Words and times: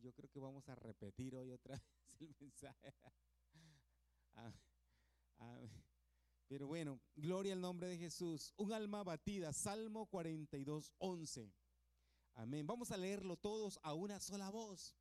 yo 0.00 0.12
creo 0.12 0.30
que 0.30 0.40
vamos 0.40 0.68
a 0.68 0.74
repetir 0.74 1.34
hoy 1.34 1.50
otra 1.50 1.76
vez 2.18 2.20
el 2.20 2.34
mensaje. 2.38 2.94
Pero 6.48 6.66
bueno, 6.66 7.00
gloria 7.14 7.52
al 7.52 7.60
nombre 7.60 7.88
de 7.88 7.98
Jesús. 7.98 8.52
Un 8.56 8.72
alma 8.72 9.04
batida, 9.04 9.52
Salmo 9.52 10.06
42, 10.06 10.92
11. 10.98 11.52
Amén. 12.34 12.66
Vamos 12.66 12.90
a 12.90 12.96
leerlo 12.96 13.36
todos 13.36 13.78
a 13.82 13.94
una 13.94 14.18
sola 14.18 14.50
voz. 14.50 14.96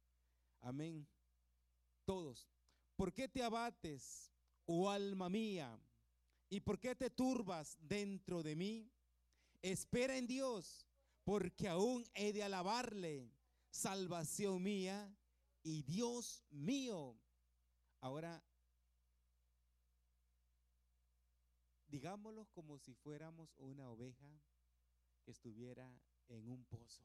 Amén. 0.61 1.07
Todos. 2.05 2.47
¿Por 2.95 3.13
qué 3.13 3.27
te 3.27 3.43
abates, 3.43 4.31
oh 4.65 4.89
alma 4.89 5.29
mía? 5.29 5.79
¿Y 6.49 6.59
por 6.59 6.79
qué 6.79 6.95
te 6.95 7.09
turbas 7.09 7.77
dentro 7.79 8.43
de 8.43 8.55
mí? 8.55 8.91
Espera 9.61 10.17
en 10.17 10.27
Dios, 10.27 10.87
porque 11.23 11.67
aún 11.67 12.05
he 12.13 12.33
de 12.33 12.43
alabarle, 12.43 13.31
salvación 13.69 14.63
mía 14.63 15.15
y 15.63 15.83
Dios 15.83 16.43
mío. 16.49 17.19
Ahora, 18.01 18.43
digámoslo 21.87 22.45
como 22.47 22.77
si 22.77 22.93
fuéramos 22.93 23.55
una 23.57 23.89
oveja 23.89 24.41
que 25.23 25.31
estuviera 25.31 25.99
en 26.27 26.47
un 26.47 26.65
pozo. 26.65 27.03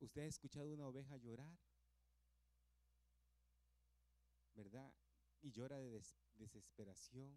¿Usted 0.00 0.22
ha 0.22 0.26
escuchado 0.26 0.72
una 0.72 0.86
oveja 0.86 1.16
llorar? 1.16 1.58
¿Verdad? 4.54 4.92
Y 5.40 5.50
llora 5.50 5.78
de 5.78 6.02
desesperación 6.34 7.36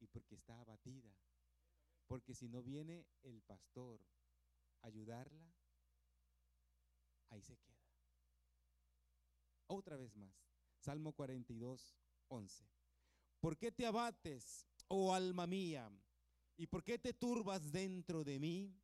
y 0.00 0.06
porque 0.06 0.36
está 0.36 0.60
abatida. 0.60 1.12
Porque 2.06 2.34
si 2.34 2.48
no 2.48 2.62
viene 2.62 3.06
el 3.22 3.42
pastor 3.42 4.00
ayudarla, 4.84 5.52
ahí 7.30 7.42
se 7.42 7.56
queda. 7.56 7.74
Otra 9.66 9.96
vez 9.96 10.14
más. 10.16 10.34
Salmo 10.78 11.12
42, 11.12 11.96
11. 12.28 12.68
¿Por 13.40 13.56
qué 13.56 13.72
te 13.72 13.86
abates, 13.86 14.66
oh 14.88 15.14
alma 15.14 15.46
mía? 15.46 15.90
¿Y 16.56 16.66
por 16.66 16.84
qué 16.84 16.98
te 16.98 17.12
turbas 17.14 17.72
dentro 17.72 18.22
de 18.22 18.38
mí? 18.38 18.78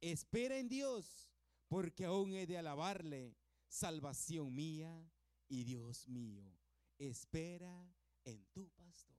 Espera 0.00 0.58
en 0.58 0.68
Dios 0.68 1.30
porque 1.68 2.04
aún 2.04 2.34
he 2.34 2.46
de 2.46 2.58
alabarle, 2.58 3.36
salvación 3.68 4.54
mía 4.54 5.10
y 5.48 5.64
Dios 5.64 6.08
mío. 6.08 6.44
Espera 6.98 7.90
en 8.24 8.44
tu 8.52 8.68
pastor. 8.70 9.16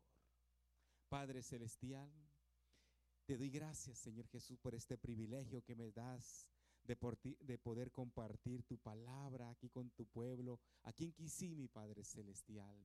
Padre 1.10 1.42
Celestial, 1.42 2.12
te 3.32 3.38
doy 3.38 3.50
gracias, 3.50 3.98
Señor 3.98 4.28
Jesús, 4.28 4.60
por 4.60 4.76
este 4.76 4.98
privilegio 4.98 5.64
que 5.64 5.74
me 5.74 5.90
das 5.94 6.46
de, 6.84 6.98
de, 7.40 7.58
poder 7.58 7.90
compartir 7.90 8.62
tu 8.64 8.78
palabra 8.78 9.50
aquí 9.50 9.70
con 9.70 9.90
tu 9.92 10.06
pueblo, 10.06 10.60
aquí 10.84 11.06
en 11.06 11.14
Kisimi, 11.14 11.70
Padre 11.70 12.04
Celestial. 12.04 12.76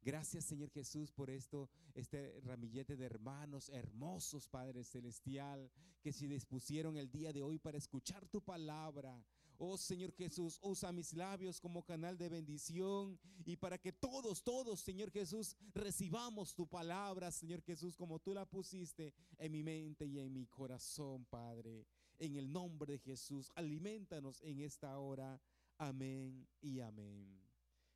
Gracias 0.00 0.44
Señor 0.44 0.70
Jesús 0.70 1.10
por 1.10 1.30
esto, 1.30 1.68
este 1.94 2.40
ramillete 2.42 2.96
de 2.96 3.06
hermanos 3.06 3.70
hermosos, 3.70 4.46
Padre 4.46 4.84
Celestial, 4.84 5.68
que 6.00 6.12
se 6.12 6.28
dispusieron 6.28 6.96
el 6.96 7.10
día 7.10 7.32
de 7.32 7.42
hoy 7.42 7.58
para 7.58 7.76
escuchar 7.76 8.28
tu 8.28 8.40
palabra. 8.40 9.20
Oh 9.60 9.76
Señor 9.76 10.12
Jesús, 10.12 10.56
usa 10.62 10.92
mis 10.92 11.12
labios 11.12 11.60
como 11.60 11.84
canal 11.84 12.16
de 12.16 12.28
bendición 12.28 13.18
y 13.44 13.56
para 13.56 13.76
que 13.76 13.92
todos, 13.92 14.44
todos, 14.44 14.78
Señor 14.78 15.10
Jesús, 15.10 15.56
recibamos 15.74 16.54
tu 16.54 16.68
palabra, 16.68 17.32
Señor 17.32 17.60
Jesús, 17.62 17.96
como 17.96 18.20
tú 18.20 18.32
la 18.32 18.46
pusiste 18.46 19.12
en 19.36 19.50
mi 19.50 19.64
mente 19.64 20.06
y 20.06 20.20
en 20.20 20.32
mi 20.32 20.46
corazón, 20.46 21.24
Padre. 21.24 21.88
En 22.20 22.36
el 22.36 22.52
nombre 22.52 22.92
de 22.92 22.98
Jesús, 23.00 23.50
alimentanos 23.56 24.40
en 24.42 24.60
esta 24.60 24.96
hora. 24.96 25.40
Amén 25.76 26.46
y 26.60 26.78
amén. 26.78 27.40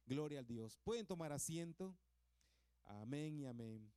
Gloria 0.04 0.40
al 0.40 0.46
Dios. 0.46 0.78
¿Pueden 0.82 1.06
tomar 1.06 1.32
asiento? 1.32 1.96
Amén 2.84 3.36
y 3.36 3.46
amén. 3.46 3.92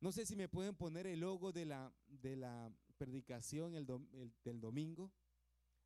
No 0.00 0.10
sé 0.10 0.26
si 0.26 0.34
me 0.34 0.48
pueden 0.48 0.74
poner 0.74 1.06
el 1.06 1.20
logo 1.20 1.52
de 1.52 1.66
la, 1.66 1.94
de 2.06 2.34
la 2.34 2.72
predicación 2.98 3.76
el 3.76 3.86
del 4.42 4.60
domingo. 4.60 5.12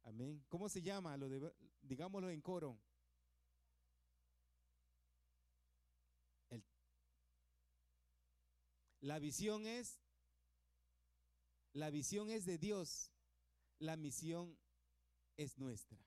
Amén. 0.02 0.44
¿Cómo 0.48 0.68
se 0.68 0.82
llama? 0.82 1.16
Lo 1.16 1.28
de, 1.28 1.52
digámoslo 1.82 2.30
en 2.30 2.40
coro. 2.40 2.80
La 9.02 9.18
visión 9.18 9.66
es, 9.66 9.98
la 11.72 11.88
visión 11.90 12.30
es 12.30 12.44
de 12.44 12.58
Dios. 12.58 13.12
La 13.78 13.96
misión 13.96 14.58
es 15.38 15.56
nuestra. 15.56 15.98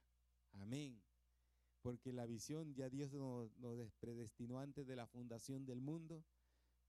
Amén 0.52 1.02
porque 1.84 2.14
la 2.14 2.24
visión 2.24 2.74
ya 2.74 2.88
Dios 2.88 3.12
nos, 3.12 3.92
predestinó 4.00 4.58
antes 4.58 4.86
de 4.86 4.96
la 4.96 5.06
fundación 5.06 5.66
del 5.66 5.82
mundo, 5.82 6.24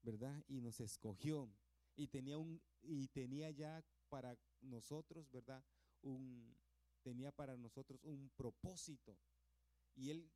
¿verdad? 0.00 0.42
Y 0.48 0.62
nos 0.62 0.80
escogió 0.80 1.52
y 1.96 2.08
tenía 2.08 2.38
un 2.38 2.62
y 2.80 3.08
tenía 3.08 3.50
ya 3.50 3.84
para 4.08 4.38
nosotros, 4.62 5.30
¿verdad? 5.30 5.62
Un 6.00 6.56
tenía 7.06 7.30
para 7.30 7.56
nosotros 7.56 8.00
un 8.02 8.30
propósito. 8.30 9.16
Y 9.94 10.10
él 10.10 10.28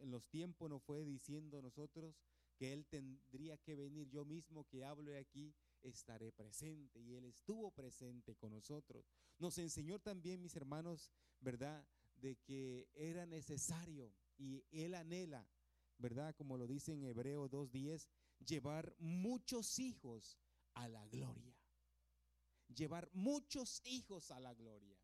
en 0.00 0.10
los 0.10 0.24
tiempos 0.30 0.70
nos 0.70 0.82
fue 0.82 1.04
diciendo 1.04 1.58
a 1.58 1.62
nosotros 1.62 2.16
que 2.56 2.72
él 2.72 2.86
tendría 2.86 3.58
que 3.58 3.76
venir. 3.76 4.08
Yo 4.08 4.24
mismo 4.24 4.64
que 4.64 4.82
hablo 4.82 5.14
aquí 5.18 5.54
estaré 5.82 6.32
presente 6.32 7.00
y 7.00 7.16
él 7.16 7.26
estuvo 7.26 7.70
presente 7.70 8.34
con 8.36 8.52
nosotros. 8.52 9.04
Nos 9.38 9.58
enseñó 9.58 9.98
también, 9.98 10.40
mis 10.40 10.56
hermanos, 10.56 11.10
¿verdad? 11.38 11.86
de 12.20 12.36
que 12.36 12.88
era 12.94 13.26
necesario 13.26 14.10
y 14.38 14.64
él 14.70 14.94
anhela, 14.94 15.46
¿verdad? 15.98 16.34
Como 16.34 16.56
lo 16.56 16.66
dice 16.66 16.92
en 16.94 17.04
Hebreo 17.04 17.48
2.10, 17.50 18.08
llevar 18.46 18.94
muchos 18.98 19.78
hijos 19.78 20.38
a 20.74 20.88
la 20.88 21.06
gloria. 21.08 21.54
Llevar 22.74 23.08
muchos 23.12 23.80
hijos 23.84 24.30
a 24.30 24.40
la 24.40 24.52
gloria, 24.54 24.97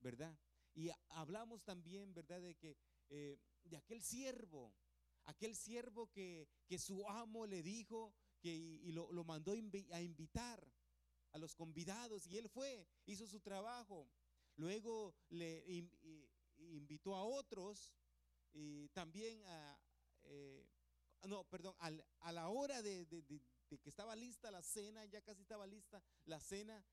¿verdad? 0.00 0.38
Y 0.74 0.90
hablamos 1.08 1.64
también, 1.64 2.12
¿verdad? 2.12 2.40
De 2.40 2.54
que 2.54 2.76
eh, 3.08 3.38
de 3.64 3.76
aquel 3.76 4.02
siervo, 4.02 4.74
aquel 5.24 5.56
siervo 5.56 6.10
que, 6.10 6.48
que, 6.66 6.78
su 6.78 7.06
amo 7.08 7.46
le 7.46 7.62
dijo 7.62 8.14
que 8.40 8.54
y, 8.54 8.92
lo, 8.92 9.10
lo, 9.12 9.24
mandó 9.24 9.52
a 9.52 10.02
invitar 10.02 10.72
a 11.32 11.38
los 11.38 11.54
convidados 11.54 12.26
y 12.26 12.36
él 12.36 12.48
fue, 12.48 12.86
hizo 13.06 13.26
su 13.26 13.40
trabajo. 13.40 14.08
Luego 14.56 15.14
le 15.28 15.64
invitó 16.56 17.14
a 17.14 17.24
otros 17.24 17.92
y 18.52 18.88
también 18.88 19.44
a, 19.46 19.78
eh, 20.24 20.66
no, 21.24 21.44
perdón, 21.44 21.74
a, 21.78 22.32
la 22.32 22.48
hora 22.48 22.82
de, 22.82 23.06
que 23.06 23.88
estaba 23.88 24.14
lista 24.14 24.50
la 24.50 24.62
cena, 24.62 25.04
ya 25.06 25.20
casi 25.22 25.42
estaba 25.42 25.66
lista 25.66 26.02
la 26.24 26.40
cena, 26.40 26.84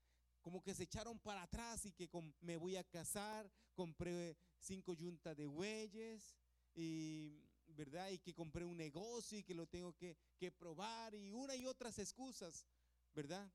como 0.44 0.62
que 0.62 0.74
se 0.74 0.82
echaron 0.82 1.18
para 1.18 1.42
atrás 1.42 1.86
y 1.86 1.92
que 1.92 2.06
me 2.42 2.58
voy 2.58 2.76
a 2.76 2.84
casar, 2.84 3.50
compré 3.74 4.36
cinco 4.58 4.92
yuntas 4.92 5.34
de 5.34 5.46
bueyes 5.46 6.36
y 6.74 7.40
verdad 7.68 8.10
y 8.10 8.18
que 8.18 8.34
compré 8.34 8.62
un 8.66 8.76
negocio 8.76 9.38
y 9.38 9.42
que 9.42 9.54
lo 9.54 9.66
tengo 9.66 9.96
que, 9.96 10.18
que 10.36 10.52
probar 10.52 11.14
y 11.14 11.32
una 11.32 11.56
y 11.56 11.64
otras 11.64 11.98
excusas, 11.98 12.66
¿verdad? 13.14 13.50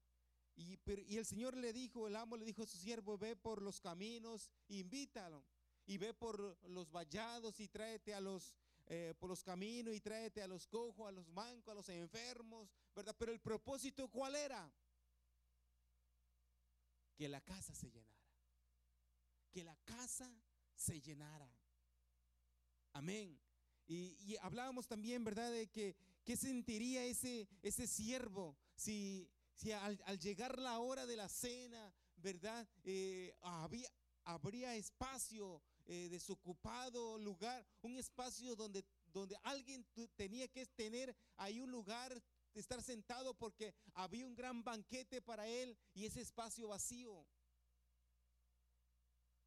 Y, 0.56 0.80
y 1.08 1.18
el 1.18 1.26
Señor 1.28 1.56
le 1.56 1.72
dijo, 1.72 2.08
el 2.08 2.16
amo 2.16 2.36
le 2.36 2.44
dijo 2.44 2.64
a 2.64 2.66
su 2.66 2.80
siervo, 2.80 3.20
ve 3.20 3.36
por 3.36 3.62
los 3.62 3.80
caminos, 3.80 4.50
invítalo 4.68 5.46
y 5.86 6.00
ve 6.00 6.16
por 6.16 6.58
los 6.68 6.92
vallados 6.92 7.60
y 7.60 7.68
tráete 7.68 8.16
a 8.16 8.20
los 8.20 8.56
eh, 8.88 9.14
por 9.20 9.30
los 9.30 9.44
caminos 9.44 9.94
y 9.94 10.02
tráete 10.02 10.42
a 10.42 10.48
los 10.48 10.66
cojos, 10.66 11.08
a 11.08 11.12
los 11.12 11.30
mancos, 11.30 11.72
a 11.72 11.76
los 11.76 11.88
enfermos, 11.90 12.68
¿verdad? 12.96 13.16
Pero 13.20 13.32
el 13.32 13.40
propósito 13.40 14.08
¿cuál 14.08 14.36
era? 14.36 14.74
Que 17.19 17.28
la 17.28 17.41
casa 17.41 17.75
se 17.75 17.91
llenara. 17.91 18.24
Que 19.52 19.66
la 19.66 19.75
casa 19.84 20.34
se 20.74 21.01
llenara. 21.01 21.54
Amén. 22.94 23.38
Y, 23.88 24.38
hablábamos 24.38 24.88
también, 24.88 25.25
¿verdad? 25.25 25.51
De 25.51 25.68
que 25.68 25.98
qué 26.24 26.38
sentiría 26.38 27.04
ese, 27.04 27.50
ese 27.62 27.88
siervo 27.88 28.57
si, 28.74 29.30
si 29.54 29.74
al, 29.74 29.98
llegar 30.18 30.60
la 30.60 30.80
hora 30.80 31.06
de 31.06 31.18
la 31.18 31.27
cena, 31.27 31.94
¿verdad? 32.16 32.66
Eh, 32.86 33.36
habría 34.24 34.75
espacio 34.77 35.62
eh, 35.88 36.07
desocupado 36.10 37.18
lugar, 37.18 37.68
un 37.81 37.98
espacio 37.98 38.56
donde, 38.56 38.86
donde 39.14 39.38
alguien 39.44 39.86
tenía 40.16 40.48
que 40.48 40.66
tener 40.66 41.16
ahí 41.38 41.60
un 41.60 41.72
lugar, 41.72 42.22
estar 42.54 42.82
sentado 42.82 43.34
porque 43.34 43.74
había 43.94 44.26
un 44.26 44.36
gran 44.36 44.64
banquete 44.64 45.22
para 45.22 45.48
él 45.48 45.78
y 45.94 46.06
ese 46.06 46.22
espacio 46.22 46.68
vacío. 46.68 47.26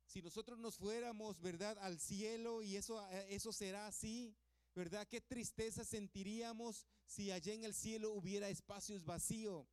Si 0.06 0.20
nosotros 0.20 0.58
nos 0.58 0.76
fuéramos, 0.76 1.40
¿verdad?, 1.40 1.78
al 1.78 1.98
cielo 1.98 2.62
y 2.62 2.76
eso, 2.76 3.02
eh, 3.10 3.34
eso 3.34 3.52
será 3.52 3.86
así, 3.86 4.36
¿verdad? 4.74 5.06
Qué 5.08 5.20
tristeza 5.20 5.84
sentiríamos 5.84 6.86
si 7.06 7.30
allá 7.30 7.54
en 7.54 7.64
el 7.64 7.74
cielo 7.74 8.10
hubiera 8.12 8.48
espacios 8.48 9.04
vacíos. 9.04 9.66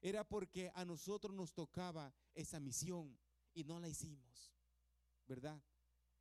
Era 0.00 0.24
porque 0.24 0.70
a 0.74 0.84
nosotros 0.84 1.34
nos 1.34 1.52
tocaba 1.52 2.14
esa 2.34 2.60
misión 2.60 3.18
y 3.52 3.64
no 3.64 3.80
la 3.80 3.88
hicimos, 3.88 4.54
¿verdad? 5.26 5.60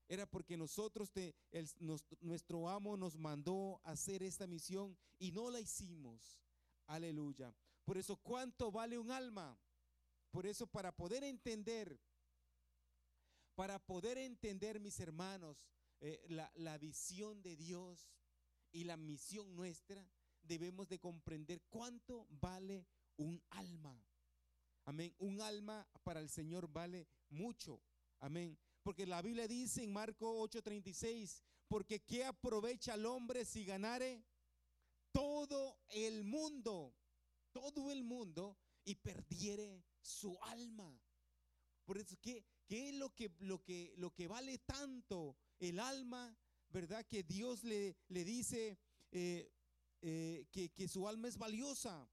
Era 0.07 0.25
porque 0.25 0.55
nosotros, 0.55 1.11
te, 1.11 1.35
el- 1.51 1.69
nos- 1.79 2.05
nuestro 2.21 2.69
amo 2.69 2.95
nos 2.95 3.17
mandó 3.17 3.81
hacer 3.83 4.23
esta 4.23 4.47
misión 4.47 4.97
y 5.19 5.31
no 5.31 5.49
la 5.49 5.59
hicimos. 5.59 6.39
Aleluya. 6.85 7.53
Por 7.83 7.97
eso, 7.97 8.15
¿cuánto 8.17 8.71
vale 8.71 8.97
un 8.97 9.11
alma? 9.11 9.59
Por 10.31 10.45
eso, 10.45 10.67
para 10.67 10.91
poder 10.95 11.23
entender, 11.23 11.99
para 13.55 13.79
poder 13.79 14.17
entender, 14.17 14.79
mis 14.79 14.99
hermanos, 14.99 15.57
eh, 15.99 16.23
la, 16.29 16.51
la 16.55 16.77
visión 16.77 17.41
de 17.41 17.55
Dios 17.55 18.07
y 18.71 18.83
la 18.83 18.97
misión 18.97 19.55
nuestra, 19.55 20.07
debemos 20.43 20.87
de 20.87 20.99
comprender 20.99 21.61
cuánto 21.69 22.27
vale 22.29 22.85
un 23.17 23.41
alma. 23.49 24.01
Amén. 24.85 25.13
Un 25.17 25.41
alma 25.41 25.85
para 26.03 26.19
el 26.21 26.29
Señor 26.29 26.71
vale 26.71 27.07
mucho. 27.29 27.81
Amén. 28.19 28.57
Porque 28.87 29.05
la 29.05 29.21
Biblia 29.21 29.49
dice 29.49 29.83
en 29.83 29.91
Marco 29.91 30.47
8:36, 30.47 31.43
porque 31.67 32.05
¿qué 32.05 32.23
aprovecha 32.23 32.93
el 32.93 33.05
hombre 33.05 33.43
si 33.43 33.65
ganare 33.65 34.23
todo 35.11 35.77
el 35.89 36.23
mundo? 36.23 36.95
Todo 37.51 37.91
el 37.91 38.05
mundo 38.05 38.57
y 38.85 38.95
perdiere 38.95 39.83
su 39.99 40.41
alma. 40.41 40.97
Por 41.83 41.97
eso, 41.97 42.15
¿qué, 42.21 42.45
qué 42.65 42.87
es 42.87 42.95
lo 42.95 43.13
que, 43.13 43.29
lo, 43.39 43.61
que, 43.61 43.93
lo 43.97 44.13
que 44.13 44.29
vale 44.29 44.57
tanto 44.59 45.35
el 45.59 45.81
alma? 45.81 46.33
¿Verdad? 46.69 47.05
Que 47.05 47.23
Dios 47.23 47.65
le, 47.65 47.97
le 48.07 48.23
dice 48.23 48.79
eh, 49.11 49.51
eh, 50.01 50.47
que, 50.49 50.69
que 50.69 50.87
su 50.87 51.09
alma 51.09 51.27
es 51.27 51.37
valiosa. 51.37 52.09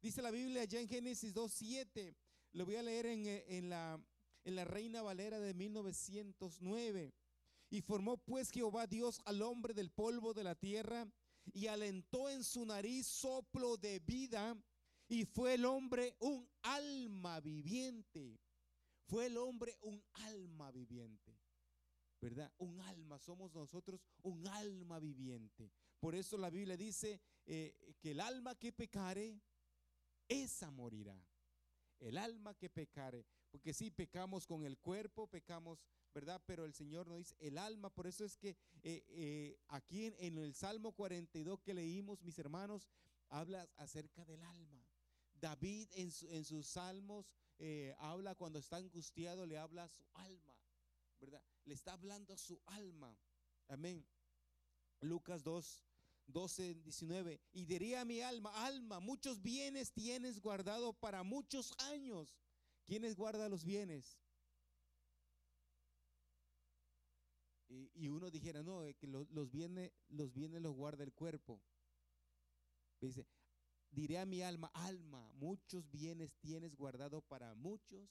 Dice 0.00 0.22
la 0.22 0.30
Biblia 0.30 0.62
allá 0.62 0.80
en 0.80 0.88
Génesis 0.88 1.34
2.7. 1.34 2.16
Lo 2.52 2.64
voy 2.64 2.76
a 2.76 2.82
leer 2.82 3.04
en, 3.04 3.26
en 3.26 3.68
la, 3.68 4.02
en 4.48 4.56
la 4.56 4.64
Reina 4.64 5.02
Valera 5.02 5.38
de 5.38 5.52
1909. 5.52 7.12
Y 7.70 7.82
formó 7.82 8.16
pues 8.16 8.50
Jehová 8.50 8.86
Dios 8.86 9.20
al 9.26 9.42
hombre 9.42 9.74
del 9.74 9.90
polvo 9.90 10.32
de 10.32 10.42
la 10.42 10.54
tierra 10.54 11.06
y 11.52 11.66
alentó 11.66 12.30
en 12.30 12.42
su 12.42 12.64
nariz 12.64 13.06
soplo 13.06 13.76
de 13.76 13.98
vida 14.00 14.56
y 15.06 15.26
fue 15.26 15.54
el 15.54 15.66
hombre 15.66 16.16
un 16.20 16.48
alma 16.62 17.40
viviente. 17.40 18.40
Fue 19.06 19.26
el 19.26 19.36
hombre 19.36 19.76
un 19.82 20.02
alma 20.12 20.70
viviente. 20.70 21.38
¿Verdad? 22.20 22.50
Un 22.56 22.80
alma, 22.80 23.18
somos 23.18 23.54
nosotros 23.54 24.00
un 24.22 24.48
alma 24.48 24.98
viviente. 24.98 25.70
Por 26.00 26.14
eso 26.14 26.38
la 26.38 26.48
Biblia 26.48 26.76
dice 26.76 27.20
eh, 27.44 27.94
que 28.00 28.12
el 28.12 28.20
alma 28.20 28.54
que 28.54 28.72
pecare, 28.72 29.38
esa 30.26 30.70
morirá. 30.70 31.22
El 32.00 32.16
alma 32.16 32.54
que 32.54 32.70
pecare, 32.70 33.26
porque 33.50 33.72
si 33.72 33.90
pecamos 33.90 34.46
con 34.46 34.64
el 34.64 34.78
cuerpo, 34.78 35.26
pecamos, 35.26 35.82
¿verdad? 36.14 36.42
Pero 36.46 36.64
el 36.64 36.74
Señor 36.74 37.06
nos 37.06 37.18
dice 37.18 37.36
el 37.40 37.58
alma, 37.58 37.90
por 37.90 38.06
eso 38.06 38.24
es 38.24 38.36
que 38.36 38.50
eh, 38.82 39.04
eh, 39.08 39.58
aquí 39.68 40.06
en, 40.06 40.14
en 40.18 40.38
el 40.38 40.54
Salmo 40.54 40.92
42 40.92 41.62
que 41.62 41.74
leímos, 41.74 42.22
mis 42.22 42.38
hermanos, 42.38 42.88
habla 43.28 43.68
acerca 43.76 44.24
del 44.24 44.42
alma. 44.42 44.84
David 45.40 45.88
en, 45.92 46.10
su- 46.10 46.28
en 46.28 46.44
sus 46.44 46.66
salmos 46.66 47.30
eh, 47.58 47.94
habla 47.98 48.34
cuando 48.34 48.58
está 48.58 48.76
angustiado, 48.76 49.46
le 49.46 49.56
habla 49.58 49.84
a 49.84 49.88
su 49.88 50.02
alma, 50.14 50.54
¿verdad? 51.20 51.42
Le 51.64 51.74
está 51.74 51.92
hablando 51.92 52.32
a 52.32 52.38
su 52.38 52.60
alma. 52.66 53.16
Amén. 53.68 54.04
Lucas 55.00 55.42
2, 55.44 55.84
12, 56.26 56.74
19. 56.74 57.40
Y 57.52 57.64
diría 57.66 58.00
a 58.00 58.04
mi 58.04 58.20
alma, 58.20 58.50
alma, 58.66 59.00
muchos 59.00 59.40
bienes 59.42 59.92
tienes 59.92 60.40
guardado 60.40 60.92
para 60.92 61.22
muchos 61.22 61.72
años. 61.78 62.34
¿Quiénes 62.88 63.16
guarda 63.16 63.50
los 63.50 63.64
bienes? 63.66 64.18
Y, 67.68 68.08
uno 68.08 68.30
dijera, 68.30 68.62
no, 68.62 68.82
eh, 68.82 68.94
que 68.94 69.06
lo- 69.06 69.26
los, 69.30 69.50
bienes, 69.50 69.92
los 70.08 70.32
bienes 70.32 70.62
los 70.62 70.74
guarda 70.74 71.04
el 71.04 71.12
cuerpo. 71.12 71.60
Dice, 72.98 73.26
diré 73.90 74.18
a 74.18 74.24
mi 74.24 74.40
alma, 74.40 74.70
alma, 74.72 75.30
muchos 75.34 75.90
bienes 75.90 76.34
tienes 76.38 76.74
guardado 76.74 77.20
para 77.20 77.54
muchos 77.54 78.08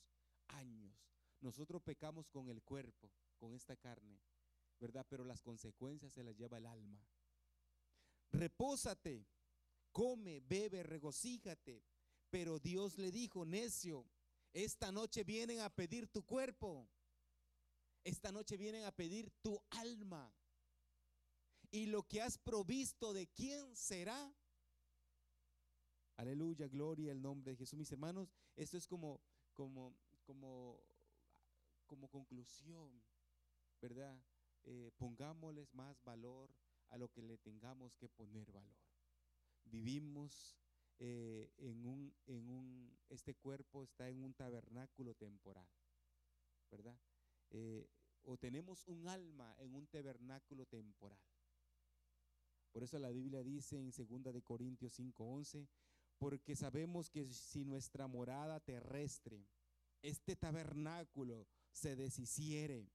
años. 0.49 0.93
Nosotros 1.41 1.81
pecamos 1.81 2.29
con 2.29 2.49
el 2.49 2.61
cuerpo, 2.61 3.11
con 3.39 3.55
esta 3.55 3.75
carne, 3.75 4.21
¿verdad? 4.79 5.07
Pero 5.09 5.25
las 5.25 5.41
consecuencias 5.41 6.13
se 6.13 6.23
las 6.23 6.37
lleva 6.37 6.59
el 6.59 6.67
alma. 6.67 7.03
Repósate, 8.29 9.25
come, 9.91 10.39
bebe, 10.41 10.83
regocíjate. 10.83 11.83
Pero 12.29 12.59
Dios 12.59 12.99
le 12.99 13.11
dijo, 13.11 13.43
necio, 13.43 14.05
esta 14.53 14.91
noche 14.91 15.23
vienen 15.23 15.59
a 15.59 15.69
pedir 15.69 16.07
tu 16.07 16.23
cuerpo. 16.23 16.89
Esta 18.03 18.31
noche 18.31 18.57
vienen 18.57 18.85
a 18.85 18.91
pedir 18.91 19.29
tu 19.41 19.61
alma. 19.69 20.33
Y 21.71 21.87
lo 21.87 22.03
que 22.03 22.21
has 22.21 22.37
provisto 22.37 23.13
de 23.13 23.27
quién 23.27 23.75
será. 23.75 24.33
Aleluya, 26.15 26.67
gloria 26.67 27.11
al 27.11 27.21
nombre 27.21 27.51
de 27.51 27.57
Jesús, 27.57 27.77
mis 27.77 27.91
hermanos. 27.91 28.29
Esto 28.55 28.77
es 28.77 28.87
como, 28.87 29.21
como, 29.53 29.93
como, 30.23 30.79
como 31.85 32.07
conclusión, 32.07 33.03
¿verdad? 33.81 34.17
Eh, 34.63 34.91
pongámosles 34.97 35.73
más 35.73 36.01
valor 36.03 36.49
a 36.89 36.97
lo 36.97 37.09
que 37.09 37.21
le 37.21 37.37
tengamos 37.37 37.95
que 37.97 38.09
poner 38.09 38.51
valor. 38.51 38.77
Vivimos 39.65 40.57
eh, 40.99 41.51
en 41.57 41.85
un, 41.85 42.13
en 42.25 42.49
un, 42.49 42.97
este 43.09 43.35
cuerpo 43.35 43.83
está 43.83 44.09
en 44.09 44.23
un 44.23 44.33
tabernáculo 44.33 45.13
temporal, 45.13 45.67
¿verdad? 46.71 46.97
Eh, 47.51 47.87
o 48.23 48.37
tenemos 48.37 48.85
un 48.87 49.07
alma 49.07 49.55
en 49.59 49.73
un 49.75 49.87
tabernáculo 49.87 50.65
temporal. 50.65 51.21
Por 52.71 52.83
eso 52.83 52.99
la 52.99 53.11
Biblia 53.11 53.43
dice 53.43 53.77
en 53.79 53.91
2 53.91 54.33
de 54.33 54.41
Corintios 54.41 54.93
5:11, 54.99 55.67
porque 56.17 56.55
sabemos 56.55 57.09
que 57.09 57.25
si 57.31 57.63
nuestra 57.63 58.07
morada 58.07 58.59
terrestre, 58.59 59.47
este 60.01 60.35
tabernáculo 60.35 61.47
se 61.71 61.95
deshiciere, 61.95 62.89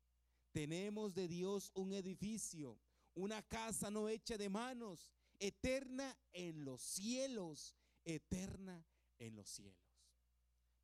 tenemos 0.52 1.14
de 1.14 1.28
Dios 1.28 1.70
un 1.74 1.92
edificio, 1.92 2.78
una 3.14 3.42
casa 3.42 3.90
no 3.90 4.08
hecha 4.08 4.36
de 4.36 4.48
manos, 4.48 5.12
eterna 5.38 6.16
en 6.32 6.64
los 6.64 6.82
cielos, 6.82 7.74
eterna 8.04 8.84
en 9.18 9.36
los 9.36 9.48
cielos. 9.48 9.92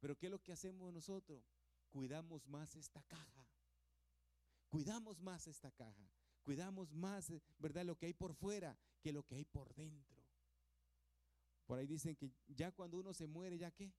Pero 0.00 0.16
¿qué 0.16 0.26
es 0.26 0.32
lo 0.32 0.42
que 0.42 0.52
hacemos 0.52 0.92
nosotros? 0.92 1.44
Cuidamos 1.90 2.46
más 2.46 2.76
esta 2.76 3.02
caja. 3.02 3.48
Cuidamos 4.68 5.20
más 5.20 5.46
esta 5.46 5.70
caja. 5.72 6.10
Cuidamos 6.42 6.92
más, 6.92 7.32
¿verdad? 7.58 7.84
Lo 7.84 7.96
que 7.96 8.06
hay 8.06 8.14
por 8.14 8.34
fuera 8.34 8.78
que 9.00 9.12
lo 9.12 9.22
que 9.22 9.36
hay 9.36 9.44
por 9.44 9.74
dentro. 9.74 10.18
Por 11.66 11.78
ahí 11.78 11.86
dicen 11.86 12.16
que 12.16 12.32
ya 12.46 12.72
cuando 12.72 12.98
uno 12.98 13.12
se 13.12 13.26
muere, 13.26 13.58
¿ya 13.58 13.70
qué? 13.70 13.92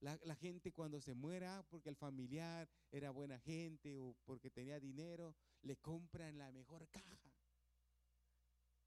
La, 0.00 0.34
gente 0.36 0.72
cuando 0.72 1.00
se 1.00 1.12
muera, 1.14 1.62
porque 1.68 1.90
el 1.90 1.96
familiar 1.96 2.70
era 2.90 3.10
buena 3.10 3.38
gente 3.38 3.98
o 3.98 4.16
porque 4.24 4.50
tenía 4.50 4.80
dinero, 4.80 5.36
le 5.62 5.76
compran 5.76 6.38
la 6.38 6.50
mejor 6.52 6.88
caja. 6.88 7.34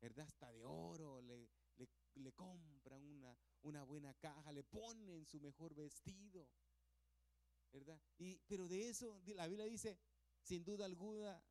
¿Verdad? 0.02 0.26
Hasta 0.26 0.52
de 0.52 0.64
oro, 0.64 1.22
le, 1.22 1.50
le, 1.84 2.22
le 2.24 2.34
compran 2.34 3.04
una, 3.04 3.38
una 3.64 3.84
buena 3.84 4.14
caja, 4.16 4.52
le 4.52 4.64
ponen 4.64 5.26
su 5.26 5.40
mejor 5.40 5.74
vestido. 5.74 6.50
¿Verdad? 7.72 8.00
Y, 8.18 8.40
pero 8.48 8.68
de 8.68 8.90
eso, 8.90 9.20
la 9.26 9.48
Biblia 9.48 9.66
dice, 9.66 9.98
sin 10.42 10.64
duda 10.64 10.86
alguna, 10.86 11.44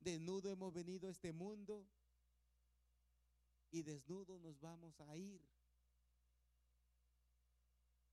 desnudo 0.00 0.50
hemos 0.50 0.72
venido 0.72 1.08
a 1.08 1.10
este 1.10 1.32
mundo 1.32 1.86
y 3.70 3.82
desnudo 3.82 4.38
nos 4.38 4.58
vamos 4.58 5.00
a 5.00 5.16
ir. 5.16 5.46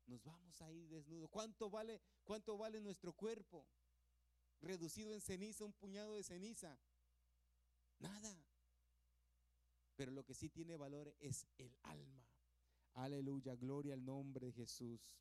Nos 0.05 0.21
vamos 0.23 0.61
a 0.61 0.71
ir 0.71 0.89
desnudos. 0.89 1.29
¿Cuánto 1.29 1.69
vale, 1.69 2.01
cuánto 2.25 2.57
vale 2.57 2.81
nuestro 2.81 3.13
cuerpo? 3.13 3.65
Reducido 4.59 5.13
en 5.13 5.21
ceniza, 5.21 5.63
un 5.63 5.73
puñado 5.73 6.15
de 6.15 6.23
ceniza. 6.23 6.77
Nada. 7.99 8.42
Pero 9.95 10.11
lo 10.11 10.23
que 10.23 10.33
sí 10.33 10.49
tiene 10.49 10.75
valor 10.75 11.15
es 11.19 11.45
el 11.57 11.75
alma. 11.83 12.27
Aleluya, 12.93 13.55
gloria 13.55 13.93
al 13.93 14.05
nombre 14.05 14.47
de 14.47 14.53
Jesús. 14.53 15.17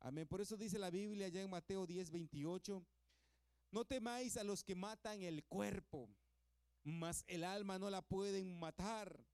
Amén. 0.00 0.26
Por 0.26 0.40
eso 0.40 0.56
dice 0.56 0.78
la 0.78 0.90
Biblia 0.90 1.28
ya 1.28 1.42
en 1.42 1.50
Mateo 1.50 1.86
10, 1.86 2.10
28. 2.10 2.84
No 3.70 3.84
temáis 3.84 4.36
a 4.36 4.44
los 4.44 4.62
que 4.62 4.74
matan 4.74 5.22
el 5.22 5.44
cuerpo, 5.44 6.08
mas 6.84 7.24
el 7.26 7.44
alma 7.44 7.78
no 7.78 7.90
la 7.90 8.02
pueden 8.02 8.58
matar. 8.58 9.24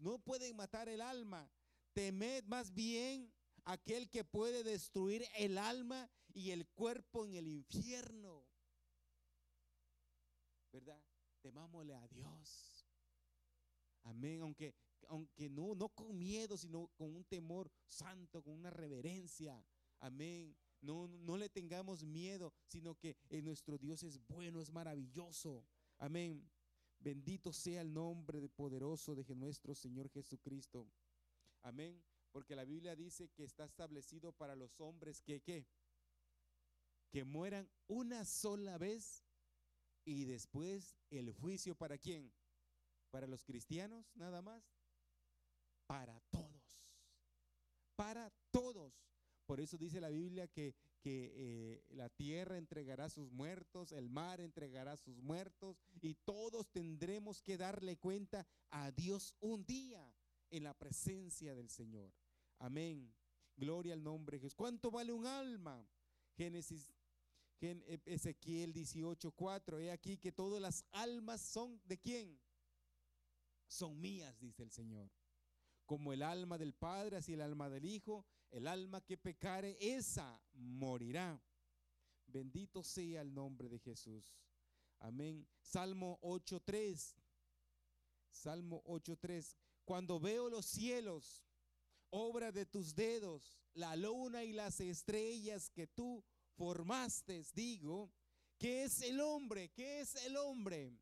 No 0.00 0.18
pueden 0.18 0.56
matar 0.56 0.88
el 0.88 1.00
alma. 1.00 1.50
Temed 1.92 2.44
más 2.44 2.74
bien 2.74 3.32
aquel 3.64 4.08
que 4.10 4.24
puede 4.24 4.62
destruir 4.62 5.24
el 5.36 5.58
alma 5.58 6.10
y 6.34 6.50
el 6.50 6.66
cuerpo 6.68 7.26
en 7.26 7.34
el 7.34 7.46
infierno. 7.46 8.46
¿Verdad? 10.72 11.02
Temámosle 11.40 11.94
a 11.94 12.06
Dios. 12.08 12.67
Amén. 14.08 14.40
Aunque, 14.42 14.74
aunque 15.08 15.48
no, 15.48 15.74
no 15.74 15.88
con 15.90 16.16
miedo, 16.18 16.56
sino 16.56 16.88
con 16.96 17.14
un 17.14 17.24
temor 17.24 17.70
santo, 17.86 18.42
con 18.42 18.54
una 18.54 18.70
reverencia. 18.70 19.62
Amén. 20.00 20.56
No, 20.80 21.08
no 21.08 21.36
le 21.36 21.48
tengamos 21.48 22.04
miedo, 22.04 22.52
sino 22.66 22.94
que 22.94 23.16
eh, 23.28 23.42
nuestro 23.42 23.78
Dios 23.78 24.02
es 24.02 24.18
bueno, 24.26 24.60
es 24.60 24.70
maravilloso. 24.70 25.66
Amén. 25.98 26.48
Bendito 27.00 27.52
sea 27.52 27.82
el 27.82 27.92
nombre 27.92 28.40
de 28.40 28.48
poderoso 28.48 29.14
de 29.14 29.34
nuestro 29.34 29.74
Señor 29.74 30.08
Jesucristo. 30.10 30.88
Amén. 31.62 32.02
Porque 32.32 32.56
la 32.56 32.64
Biblia 32.64 32.94
dice 32.96 33.28
que 33.30 33.44
está 33.44 33.64
establecido 33.64 34.32
para 34.32 34.54
los 34.56 34.80
hombres 34.80 35.22
que 35.22 35.40
qué? 35.40 35.66
Que 37.10 37.24
mueran 37.24 37.68
una 37.86 38.24
sola 38.24 38.78
vez 38.78 39.24
y 40.04 40.24
después 40.24 40.96
el 41.10 41.30
juicio 41.32 41.74
para 41.74 41.98
quién? 41.98 42.32
Para 43.10 43.26
los 43.26 43.44
cristianos 43.44 44.10
nada 44.14 44.42
más. 44.42 44.62
Para 45.86 46.20
todos. 46.30 46.82
Para 47.96 48.30
todos. 48.50 49.08
Por 49.46 49.60
eso 49.60 49.78
dice 49.78 49.98
la 49.98 50.10
Biblia 50.10 50.46
que, 50.46 50.74
eh, 51.04 51.82
la 51.88 52.10
tierra 52.10 52.58
entregará 52.58 53.08
sus 53.08 53.32
muertos, 53.32 53.92
el 53.92 54.10
mar 54.10 54.42
entregará 54.42 54.94
sus 54.98 55.22
muertos 55.22 55.78
y 56.02 56.14
todos 56.16 56.68
tendremos 56.70 57.40
que 57.40 57.56
darle 57.56 57.96
cuenta 57.96 58.46
a 58.68 58.90
Dios 58.90 59.34
un 59.40 59.64
día 59.64 60.06
en 60.50 60.64
la 60.64 60.74
presencia 60.74 61.54
del 61.54 61.70
Señor. 61.70 62.12
Amén. 62.58 63.14
Gloria 63.56 63.94
al 63.94 64.02
nombre 64.02 64.36
de 64.36 64.42
Jesús. 64.42 64.54
¿Cuánto 64.54 64.90
vale 64.90 65.12
un 65.12 65.26
alma? 65.26 65.82
Génesis, 66.36 66.92
Ezequiel 67.60 68.74
18:4. 68.74 69.80
He 69.80 69.90
aquí 69.90 70.18
que 70.18 70.30
todas 70.30 70.60
las 70.60 70.84
almas 70.92 71.40
son 71.40 71.80
de 71.86 71.98
quién? 71.98 72.38
Son 73.68 74.00
mías, 74.00 74.38
dice 74.40 74.64
el 74.64 74.72
Señor. 74.72 75.10
Como 75.86 76.12
el 76.12 76.22
alma 76.22 76.58
del 76.58 76.74
Padre, 76.74 77.16
así 77.16 77.34
el 77.34 77.40
alma 77.40 77.70
del 77.70 77.84
Hijo 77.84 78.26
el 78.50 78.66
alma 78.66 79.00
que 79.00 79.16
pecare, 79.16 79.76
esa 79.80 80.40
morirá. 80.54 81.40
Bendito 82.26 82.82
sea 82.82 83.22
el 83.22 83.34
nombre 83.34 83.68
de 83.68 83.78
Jesús. 83.78 84.36
Amén. 85.00 85.46
Salmo 85.60 86.18
8.3. 86.22 87.14
Salmo 88.30 88.82
8.3. 88.84 89.56
Cuando 89.84 90.20
veo 90.20 90.48
los 90.48 90.66
cielos, 90.66 91.44
obra 92.10 92.52
de 92.52 92.66
tus 92.66 92.94
dedos, 92.94 93.58
la 93.74 93.96
luna 93.96 94.44
y 94.44 94.52
las 94.52 94.80
estrellas 94.80 95.70
que 95.70 95.86
tú 95.86 96.24
formaste, 96.56 97.44
digo, 97.54 98.12
¿qué 98.58 98.84
es 98.84 99.00
el 99.02 99.20
hombre? 99.20 99.70
¿Qué 99.70 100.00
es 100.00 100.14
el 100.26 100.36
hombre? 100.36 100.92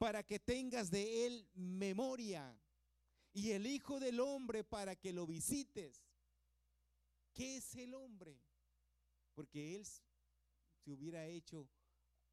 Para 0.00 0.22
que 0.22 0.38
tengas 0.38 0.90
de 0.90 1.26
él 1.26 1.46
memoria. 1.54 2.58
Y 3.34 3.50
el 3.50 3.66
Hijo 3.66 4.00
del 4.00 4.18
Hombre 4.18 4.64
para 4.64 4.96
que 4.96 5.12
lo 5.12 5.26
visites. 5.26 6.02
¿Qué 7.34 7.58
es 7.58 7.74
el 7.74 7.92
hombre? 7.92 8.40
Porque 9.34 9.76
él 9.76 9.84
si 9.84 10.90
hubiera 10.90 11.26
hecho 11.26 11.68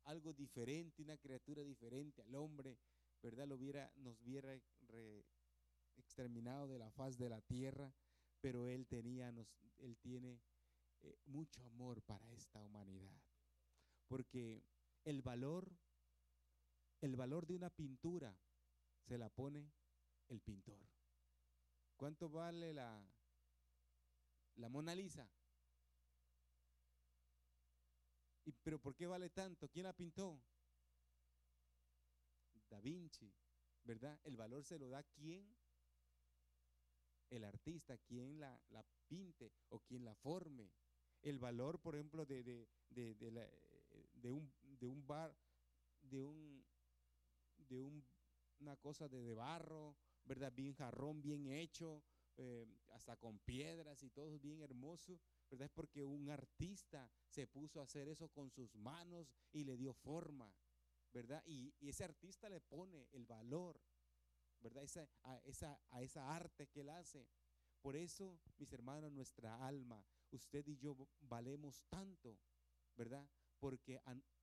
algo 0.06 0.32
diferente, 0.32 1.02
una 1.02 1.18
criatura 1.18 1.62
diferente 1.62 2.22
al 2.22 2.34
hombre, 2.36 2.78
¿verdad? 3.22 3.46
Lo 3.46 3.56
hubiera, 3.56 3.92
nos 3.98 4.22
hubiera 4.22 4.58
exterminado 5.98 6.70
de 6.70 6.80
la 6.80 6.90
faz 6.92 7.18
de 7.18 7.28
la 7.28 7.42
tierra, 7.42 7.94
pero 8.40 8.70
él 8.70 8.88
tenía, 8.88 9.28
él 9.80 9.98
tiene 9.98 10.40
eh, 11.02 11.18
mucho 11.26 11.62
amor 11.66 12.02
para 12.04 12.32
esta 12.32 12.62
humanidad. 12.62 13.22
Porque 14.08 14.64
el 15.04 15.22
valor, 15.22 15.70
el 17.02 17.16
valor 17.16 17.46
de 17.46 17.56
una 17.56 17.70
pintura 17.70 18.38
se 19.02 19.18
la 19.18 19.30
pone 19.30 19.72
el 20.30 20.42
pintor. 20.42 20.80
¿Cuánto 21.96 22.30
vale 22.30 22.74
la, 22.74 23.02
la 24.58 24.70
Mona 24.70 24.96
Lisa. 24.96 25.30
¿Y, 28.46 28.52
¿Pero 28.64 28.80
por 28.80 28.96
qué 28.96 29.08
vale 29.08 29.30
tanto? 29.30 29.70
¿Quién 29.70 29.86
la 29.86 29.94
pintó? 29.94 30.42
Da 32.70 32.82
Vinci, 32.82 33.34
¿verdad? 33.84 34.20
El 34.24 34.36
valor 34.36 34.64
se 34.64 34.78
lo 34.78 34.90
da 34.90 35.04
quién? 35.04 35.56
El 37.30 37.44
artista, 37.44 37.98
quien 37.98 38.40
la, 38.40 38.60
la 38.70 38.84
pinte 39.08 39.52
o 39.70 39.80
quien 39.80 40.06
la 40.06 40.16
forme. 40.16 40.72
El 41.22 41.40
valor, 41.40 41.80
por 41.80 41.96
ejemplo, 41.96 42.26
de, 42.26 42.44
de, 42.44 42.68
de, 42.90 43.16
de 44.14 44.32
un, 44.32 44.54
de 44.62 44.88
un 44.88 45.06
bar, 45.06 45.36
de 46.02 46.24
un, 46.24 46.66
de 47.68 47.80
un, 47.80 48.06
una 48.60 48.76
cosa 48.78 49.08
de, 49.08 49.22
de 49.22 49.34
barro, 49.34 49.96
¿verdad? 50.24 50.52
Bien 50.54 50.74
jarrón, 50.74 51.22
bien 51.22 51.48
hecho, 51.48 52.04
eh, 52.40 52.68
hasta 52.90 53.18
con 53.18 53.40
piedras 53.40 54.04
y 54.04 54.12
todo 54.12 54.38
bien 54.38 54.62
hermoso, 54.62 55.20
¿verdad? 55.50 55.66
Es 55.66 55.72
porque 55.72 56.04
un 56.04 56.30
artista 56.30 57.10
se 57.30 57.48
puso 57.48 57.80
a 57.80 57.84
hacer 57.84 58.08
eso 58.10 58.30
con 58.30 58.52
sus 58.52 58.76
manos 58.76 59.34
y 59.52 59.64
le 59.64 59.76
dio 59.76 59.92
forma, 59.92 60.54
¿verdad? 61.12 61.42
Y, 61.48 61.74
ese 61.80 62.04
artista 62.04 62.48
le 62.48 62.62
pone 62.62 63.08
el 63.12 63.26
valor, 63.26 63.82
¿verdad? 64.60 64.84
Esa, 64.84 65.10
a, 65.24 65.38
esa, 65.46 65.82
a 65.90 66.04
esa 66.04 66.36
arte 66.36 66.68
que 66.68 66.82
él 66.82 66.90
hace. 66.90 67.28
Por 67.82 67.96
eso, 67.96 68.40
mis 68.58 68.72
hermanos, 68.72 69.12
nuestra 69.12 69.66
alma, 69.66 70.06
usted 70.30 70.68
y 70.68 70.78
yo 70.78 70.96
valemos 71.22 71.86
tanto, 71.90 72.38
¿verdad? 72.96 73.28
Porque, 73.60 74.00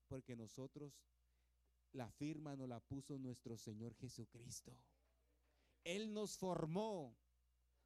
porque 0.08 0.34
nosotros, 0.34 0.98
la 1.94 2.10
firma 2.10 2.56
nos 2.56 2.68
la 2.68 2.80
puso 2.80 3.18
nuestro 3.18 3.56
Señor 3.56 3.94
Jesucristo. 3.94 4.76
Él 5.84 6.12
nos 6.12 6.36
formó 6.36 7.16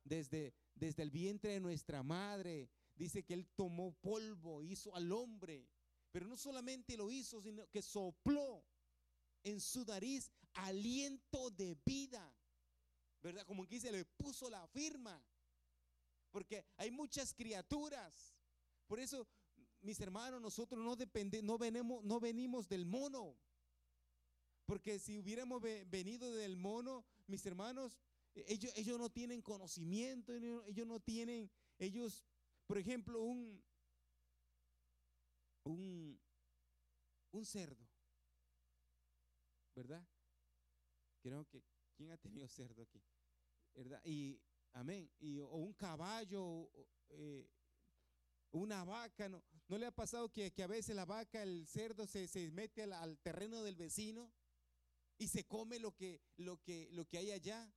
desde, 0.03 0.55
desde 0.75 1.03
el 1.03 1.11
vientre 1.11 1.53
de 1.53 1.61
nuestra 1.61 2.03
madre. 2.03 2.71
Dice 2.95 3.23
que 3.25 3.35
Él 3.35 3.47
tomó 3.55 3.93
polvo, 3.93 4.63
hizo 4.63 4.95
al 4.95 5.13
hombre, 5.13 5.69
pero 6.11 6.27
no 6.27 6.37
solamente 6.37 6.97
lo 6.97 7.11
hizo, 7.11 7.41
sino 7.43 7.69
que 7.69 7.83
sopló 7.83 8.65
en 9.45 9.61
su 9.61 9.85
nariz 9.85 10.33
aliento 10.55 11.51
de 11.51 11.77
vida. 11.85 12.35
¿Verdad? 13.21 13.45
Como 13.47 13.67
que 13.67 13.77
dice, 13.77 13.93
le 13.93 14.05
puso 14.05 14.49
la 14.49 14.67
firma. 14.69 15.23
Porque 16.31 16.65
hay 16.77 16.91
muchas 16.91 17.35
criaturas. 17.35 18.37
Por 18.87 19.01
eso, 19.01 19.27
mis 19.81 20.01
hermanos, 20.01 20.41
nosotros 20.41 20.83
no 20.83 20.97
dependemos, 20.97 21.47
no 21.47 21.59
venimos, 21.59 22.05
no 22.05 22.21
venimos 22.21 22.69
del 22.69 22.87
mono. 22.87 23.37
Porque 24.69 24.99
si 24.99 25.19
hubiéramos 25.19 25.63
venido 25.87 26.31
del 26.31 26.59
mono, 26.59 27.07
mis 27.27 27.47
hermanos, 27.47 27.99
ellos, 28.35 28.71
ellos 28.77 28.99
no 28.99 29.09
tienen 29.09 29.41
conocimiento, 29.41 30.35
ellos 30.35 30.87
no 30.87 31.01
tienen, 31.01 31.51
ellos, 31.79 32.23
por 32.67 32.77
ejemplo, 32.77 33.23
un, 33.23 33.65
un, 35.65 36.21
un 37.31 37.47
cerdo, 37.47 37.89
¿verdad? 39.75 40.07
Creo 41.23 41.47
que, 41.47 41.65
¿quién 41.97 42.11
ha 42.11 42.19
tenido 42.19 42.47
cerdo 42.47 42.83
aquí? 42.83 43.03
¿Verdad? 43.73 44.03
Y, 44.05 44.39
amén, 44.75 45.11
y, 45.19 45.41
o 45.41 45.49
un 45.49 45.73
caballo, 45.73 46.71
eh, 47.09 47.49
una 48.51 48.85
vaca, 48.85 49.31
¿no? 49.31 49.43
¿No 49.67 49.79
le 49.79 49.87
ha 49.87 49.93
pasado 49.93 50.31
que, 50.31 50.53
que, 50.53 50.63
a 50.63 50.67
veces 50.67 50.95
la 50.95 51.07
vaca, 51.07 51.43
el 51.43 51.67
cerdo 51.67 52.07
se, 52.07 52.29
se 52.29 52.51
mete 52.51 52.83
al, 52.83 53.19
terreno 53.21 53.63
del 53.63 53.75
vecino 53.75 54.31
y 55.19 55.29
se 55.29 55.45
come 55.45 55.79
lo 55.79 55.95
que, 55.95 56.23
lo 56.37 56.63
que, 56.63 56.89
lo 56.93 57.05
que 57.07 57.19
hay 57.19 57.33
allá? 57.33 57.73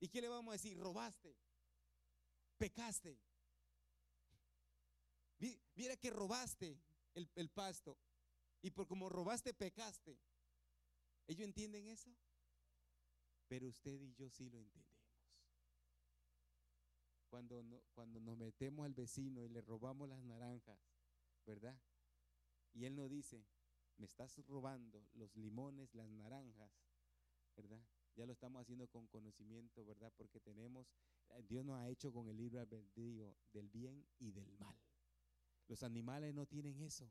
¿Y 0.00 0.08
qué 0.08 0.20
le 0.20 0.28
vamos 0.28 0.50
a 0.50 0.56
decir? 0.56 0.76
Robaste, 0.76 1.36
pecaste. 2.58 3.18
Mira 5.74 5.96
que 5.96 6.10
robaste 6.10 6.78
el, 7.14 7.28
el 7.34 7.48
pasto 7.48 7.96
y 8.62 8.70
por 8.70 8.86
como 8.86 9.08
robaste, 9.08 9.52
pecaste. 9.52 10.18
¿Ellos 11.26 11.44
entienden 11.44 11.88
eso? 11.88 12.16
Pero 13.48 13.68
usted 13.68 14.00
y 14.00 14.14
yo 14.14 14.30
sí 14.30 14.48
lo 14.48 14.58
entendemos. 14.60 14.92
Cuando, 17.28 17.84
cuando 17.94 18.20
nos 18.20 18.36
metemos 18.36 18.84
al 18.86 18.94
vecino 18.94 19.44
y 19.44 19.48
le 19.48 19.62
robamos 19.62 20.08
las 20.08 20.22
naranjas, 20.22 20.78
¿verdad? 21.46 21.78
Y 22.72 22.84
él 22.84 22.94
nos 22.94 23.10
dice, 23.10 23.44
me 23.98 24.06
estás 24.06 24.36
robando 24.46 25.06
los 25.14 25.34
limones, 25.36 25.94
las 25.94 26.10
naranjas, 26.10 26.70
¿verdad? 27.56 27.82
ya 28.14 28.26
lo 28.26 28.32
estamos 28.32 28.60
haciendo 28.60 28.86
con 28.88 29.06
conocimiento, 29.06 29.84
¿verdad? 29.84 30.12
Porque 30.16 30.40
tenemos, 30.40 30.92
eh, 31.30 31.42
Dios 31.48 31.64
nos 31.64 31.80
ha 31.80 31.88
hecho 31.88 32.12
con 32.12 32.28
el 32.28 32.36
libre 32.36 32.58
albedrío 32.58 33.36
del 33.52 33.68
bien 33.68 34.06
y 34.18 34.32
del 34.32 34.52
mal. 34.58 34.78
Los 35.68 35.82
animales 35.82 36.34
no 36.34 36.46
tienen 36.46 36.80
eso. 36.80 37.10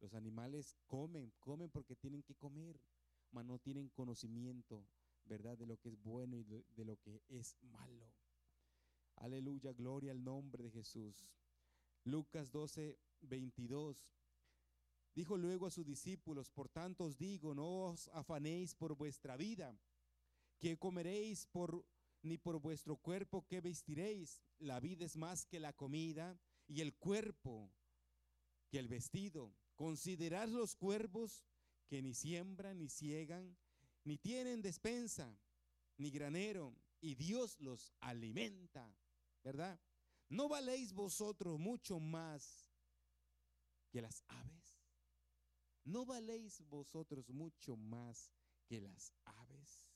Los 0.00 0.14
animales 0.14 0.76
comen, 0.86 1.32
comen 1.40 1.70
porque 1.70 1.96
tienen 1.96 2.22
que 2.22 2.36
comer, 2.36 2.80
mas 3.32 3.44
no 3.44 3.58
tienen 3.58 3.88
conocimiento, 3.88 4.86
¿verdad? 5.24 5.58
De 5.58 5.66
lo 5.66 5.76
que 5.78 5.88
es 5.88 6.00
bueno 6.00 6.38
y 6.38 6.44
de 6.44 6.84
lo 6.84 6.96
que 7.00 7.22
es 7.28 7.56
malo. 7.62 8.12
Aleluya, 9.16 9.72
gloria 9.72 10.12
al 10.12 10.22
nombre 10.22 10.62
de 10.62 10.70
Jesús. 10.70 11.26
Lucas 12.04 12.52
12, 12.52 12.96
22. 13.22 14.14
Dijo 15.14 15.36
luego 15.36 15.66
a 15.66 15.70
sus 15.70 15.84
discípulos, 15.84 16.50
por 16.50 16.68
tanto 16.68 17.04
os 17.04 17.16
digo, 17.16 17.54
no 17.54 17.86
os 17.86 18.08
afanéis 18.08 18.74
por 18.74 18.96
vuestra 18.96 19.36
vida, 19.36 19.76
que 20.58 20.78
comeréis 20.78 21.46
por 21.46 21.84
ni 22.22 22.36
por 22.36 22.60
vuestro 22.60 22.96
cuerpo 22.96 23.46
que 23.46 23.60
vestiréis. 23.60 24.42
La 24.58 24.80
vida 24.80 25.04
es 25.04 25.16
más 25.16 25.46
que 25.46 25.60
la 25.60 25.72
comida 25.72 26.38
y 26.66 26.80
el 26.80 26.94
cuerpo 26.94 27.72
que 28.68 28.78
el 28.78 28.88
vestido. 28.88 29.54
Considerad 29.74 30.48
los 30.48 30.74
cuervos 30.74 31.44
que 31.88 32.02
ni 32.02 32.14
siembran, 32.14 32.78
ni 32.78 32.88
ciegan, 32.88 33.56
ni 34.04 34.18
tienen 34.18 34.62
despensa, 34.62 35.38
ni 35.96 36.10
granero, 36.10 36.76
y 37.00 37.14
Dios 37.14 37.58
los 37.60 37.92
alimenta, 38.00 38.94
¿verdad? 39.42 39.80
¿No 40.28 40.48
valéis 40.48 40.92
vosotros 40.92 41.58
mucho 41.58 42.00
más 42.00 42.68
que 43.90 44.02
las 44.02 44.22
aves? 44.28 44.77
¿No 45.88 46.04
valéis 46.04 46.62
vosotros 46.68 47.30
mucho 47.30 47.74
más 47.74 48.30
que 48.66 48.78
las 48.78 49.10
aves? 49.24 49.88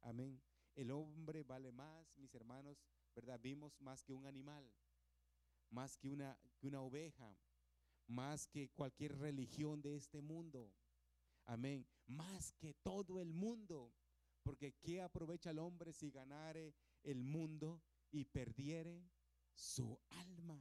Amén. 0.00 0.42
El 0.74 0.90
hombre 0.90 1.44
vale 1.44 1.70
más, 1.70 2.18
mis 2.18 2.34
hermanos, 2.34 2.82
¿verdad? 3.14 3.38
Vimos 3.40 3.80
más 3.80 4.02
que 4.02 4.12
un 4.12 4.26
animal, 4.26 4.68
más 5.70 5.96
que 5.98 6.08
una, 6.08 6.36
oveja, 6.80 7.38
más 8.08 8.48
que 8.48 8.70
cualquier 8.70 9.16
religión 9.18 9.80
de 9.82 9.94
este 9.94 10.20
mundo. 10.20 10.74
Amén. 11.44 11.86
Más 12.08 12.50
que 12.54 12.74
todo 12.74 13.20
el 13.20 13.32
mundo. 13.32 13.94
Porque 14.42 14.72
¿qué 14.72 15.00
aprovecha 15.00 15.50
el 15.50 15.60
hombre 15.60 15.92
si 15.92 16.10
ganare 16.10 16.74
el 17.04 17.22
mundo 17.22 17.80
y 18.10 18.24
perdiere 18.24 19.08
su 19.54 19.96
alma? 20.08 20.60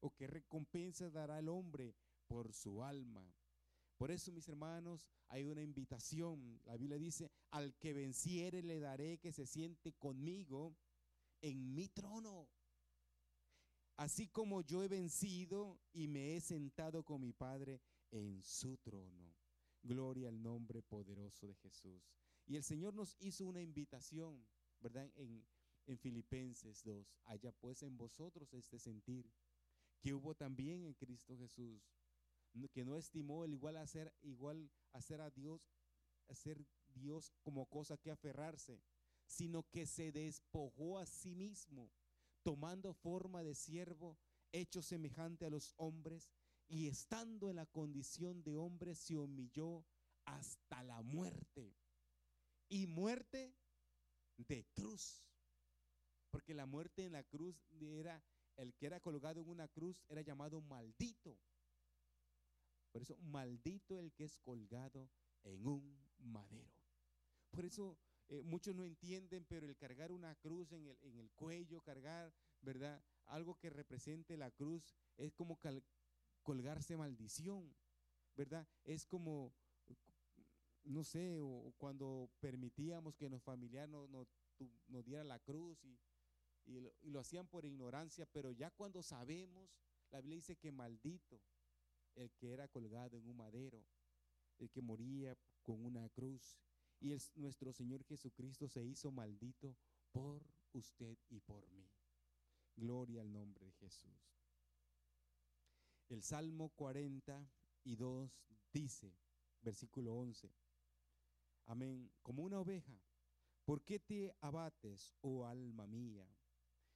¿O 0.00 0.14
qué 0.14 0.26
recompensa 0.26 1.08
dará 1.08 1.38
el 1.38 1.48
hombre 1.48 1.96
por 2.26 2.52
su 2.52 2.84
alma? 2.84 3.37
Por 3.98 4.12
eso, 4.12 4.30
mis 4.30 4.48
hermanos, 4.48 5.08
hay 5.26 5.44
una 5.44 5.60
invitación. 5.60 6.60
La 6.64 6.76
Biblia 6.76 6.98
dice, 6.98 7.32
al 7.50 7.74
que 7.78 7.92
venciere 7.92 8.62
le 8.62 8.78
daré 8.78 9.18
que 9.18 9.32
se 9.32 9.44
siente 9.44 9.92
conmigo 9.94 10.76
en 11.42 11.74
mi 11.74 11.88
trono. 11.88 12.48
Así 13.96 14.28
como 14.28 14.62
yo 14.62 14.84
he 14.84 14.88
vencido 14.88 15.80
y 15.92 16.06
me 16.06 16.36
he 16.36 16.40
sentado 16.40 17.02
con 17.02 17.20
mi 17.20 17.32
Padre 17.32 17.80
en 18.12 18.40
su 18.44 18.76
trono. 18.76 19.34
Gloria 19.82 20.28
al 20.28 20.40
nombre 20.40 20.80
poderoso 20.80 21.48
de 21.48 21.56
Jesús. 21.56 22.08
Y 22.46 22.54
el 22.54 22.62
Señor 22.62 22.94
nos 22.94 23.16
hizo 23.18 23.46
una 23.46 23.60
invitación, 23.60 24.46
¿verdad? 24.78 25.10
En, 25.16 25.44
en 25.86 25.98
Filipenses 25.98 26.84
2. 26.84 27.18
Haya 27.24 27.50
pues 27.50 27.82
en 27.82 27.96
vosotros 27.96 28.54
este 28.54 28.78
sentir 28.78 29.28
que 30.00 30.14
hubo 30.14 30.36
también 30.36 30.84
en 30.84 30.94
Cristo 30.94 31.36
Jesús 31.36 31.82
que 32.72 32.84
no 32.84 32.96
estimó 32.96 33.44
el 33.44 33.52
igual 33.52 33.76
hacer 33.76 34.12
igual 34.22 34.70
hacer 34.92 35.20
a 35.20 35.30
Dios 35.30 35.60
hacer 36.28 36.64
Dios 36.94 37.32
como 37.42 37.66
cosa 37.66 37.96
que 37.96 38.10
aferrarse, 38.10 38.82
sino 39.26 39.62
que 39.70 39.86
se 39.86 40.12
despojó 40.12 40.98
a 40.98 41.06
sí 41.06 41.34
mismo, 41.34 41.90
tomando 42.42 42.92
forma 42.92 43.42
de 43.42 43.54
siervo, 43.54 44.18
hecho 44.52 44.82
semejante 44.82 45.46
a 45.46 45.50
los 45.50 45.74
hombres, 45.76 46.30
y 46.68 46.86
estando 46.88 47.50
en 47.50 47.56
la 47.56 47.66
condición 47.66 48.42
de 48.42 48.56
hombre 48.56 48.94
se 48.94 49.16
humilló 49.16 49.86
hasta 50.24 50.82
la 50.82 51.02
muerte. 51.02 51.74
Y 52.68 52.86
muerte 52.86 53.54
de 54.36 54.66
cruz. 54.74 55.24
Porque 56.30 56.52
la 56.52 56.66
muerte 56.66 57.06
en 57.06 57.12
la 57.12 57.24
cruz 57.24 57.56
era 57.80 58.22
el 58.56 58.74
que 58.74 58.86
era 58.86 59.00
colgado 59.00 59.40
en 59.40 59.48
una 59.48 59.68
cruz 59.68 60.04
era 60.08 60.20
llamado 60.20 60.60
maldito. 60.60 61.38
Por 62.90 63.02
eso, 63.02 63.16
maldito 63.18 63.98
el 63.98 64.12
que 64.12 64.24
es 64.24 64.38
colgado 64.38 65.10
en 65.44 65.66
un 65.66 65.98
madero. 66.18 66.72
Por 67.50 67.64
eso 67.64 67.98
eh, 68.28 68.42
muchos 68.42 68.74
no 68.74 68.84
entienden, 68.84 69.44
pero 69.44 69.66
el 69.66 69.76
cargar 69.76 70.12
una 70.12 70.34
cruz 70.36 70.72
en 70.72 70.86
el, 70.86 70.98
en 71.02 71.18
el, 71.18 71.30
cuello, 71.30 71.80
cargar, 71.80 72.32
¿verdad? 72.60 73.02
Algo 73.26 73.58
que 73.58 73.70
represente 73.70 74.36
la 74.36 74.50
cruz 74.50 74.94
es 75.16 75.32
como 75.32 75.58
colgarse 76.42 76.96
maldición, 76.96 77.74
¿verdad? 78.34 78.66
Es 78.84 79.06
como, 79.06 79.54
no 80.84 81.04
sé, 81.04 81.38
o, 81.40 81.72
cuando 81.78 82.30
permitíamos 82.40 83.16
que 83.16 83.30
nuestro 83.30 83.52
familiar 83.52 83.88
nos, 83.88 84.28
diera 85.04 85.24
la 85.24 85.38
cruz 85.38 85.82
y, 85.84 85.98
y, 86.66 86.80
lo, 86.80 86.94
y 87.00 87.10
lo 87.10 87.20
hacían 87.20 87.46
por 87.46 87.64
ignorancia, 87.64 88.26
pero 88.26 88.52
ya 88.52 88.70
cuando 88.70 89.02
sabemos, 89.02 89.70
la 90.10 90.20
Biblia 90.20 90.36
dice 90.36 90.56
que 90.56 90.70
maldito 90.70 91.40
el 92.14 92.30
que 92.32 92.52
era 92.52 92.68
colgado 92.68 93.16
en 93.18 93.26
un 93.28 93.36
madero, 93.36 93.84
el 94.58 94.70
que 94.70 94.82
moría 94.82 95.36
con 95.62 95.84
una 95.84 96.08
cruz. 96.08 96.58
Y 97.00 97.14
nuestro 97.36 97.72
Señor 97.72 98.02
Jesucristo 98.04 98.68
se 98.68 98.84
hizo 98.84 99.10
maldito 99.12 99.76
por 100.10 100.44
usted 100.72 101.16
y 101.28 101.40
por 101.40 101.68
mí. 101.68 101.88
Gloria 102.76 103.20
al 103.20 103.32
nombre 103.32 103.66
de 103.66 103.72
Jesús. 103.72 104.38
El 106.08 106.22
Salmo 106.22 106.70
42 106.70 108.30
dice, 108.72 109.14
versículo 109.60 110.14
11, 110.14 110.50
amén, 111.66 112.10
como 112.22 112.42
una 112.42 112.60
oveja, 112.60 112.98
¿por 113.64 113.82
qué 113.82 113.98
te 113.98 114.34
abates, 114.40 115.14
oh 115.20 115.44
alma 115.44 115.86
mía? 115.86 116.26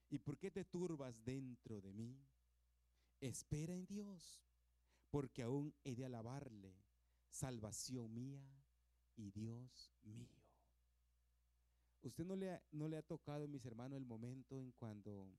¿Y 0.09 0.19
por 0.19 0.39
qué 0.39 0.51
te 0.51 0.65
turbas 0.65 1.23
dentro 1.25 1.81
de 1.81 1.93
mí? 1.93 2.19
Espera 3.21 3.75
en 3.75 3.87
Dios 3.87 4.43
porque 5.13 5.43
aún 5.43 5.75
he 5.85 5.95
de 5.95 6.07
alabarle, 6.07 6.75
salvación 7.29 8.15
mía 8.15 8.43
y 9.15 9.31
Dios 9.31 9.93
mío. 10.05 10.27
¿Usted 12.01 12.25
no 12.25 12.35
le, 12.35 12.97
ha, 12.97 13.03
tocado, 13.03 13.47
mis 13.47 13.63
hermanos, 13.67 13.99
el 13.99 14.07
momento 14.07 14.59
en 14.59 14.73
cuando 14.73 15.39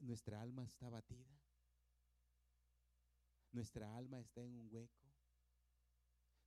nuestra 0.00 0.42
alma 0.42 0.64
está 0.64 0.90
batida? 0.90 1.40
Nuestra 3.52 3.96
alma 3.96 4.20
está 4.20 4.42
en 4.42 4.54
un 4.54 4.68
hueco. 4.70 5.10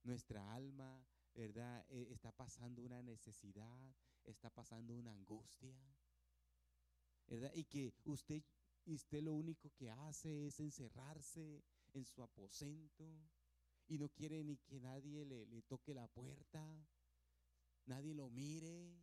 Nuestra 0.04 0.54
alma, 0.54 1.04
¿verdad? 1.34 1.84
E, 1.88 2.12
está 2.12 2.30
pasando 2.30 2.82
una 2.82 3.02
necesidad, 3.02 3.96
está 4.22 4.48
pasando 4.48 4.94
una 4.94 5.10
angustia. 5.10 5.76
¿Verdad? 7.26 7.50
Y 7.52 7.64
que 7.64 7.92
usted 8.04 8.44
y 8.88 8.94
usted 8.94 9.22
lo 9.22 9.34
único 9.34 9.70
que 9.74 9.90
hace 9.90 10.46
es 10.46 10.60
encerrarse 10.60 11.62
en 11.92 12.06
su 12.06 12.22
aposento 12.22 13.04
y 13.86 13.98
no 13.98 14.08
quiere 14.08 14.42
ni 14.42 14.56
que 14.56 14.80
nadie 14.80 15.26
le, 15.26 15.44
le 15.44 15.60
toque 15.60 15.92
la 15.92 16.08
puerta, 16.08 16.64
nadie 17.84 18.14
lo 18.14 18.30
mire, 18.30 18.98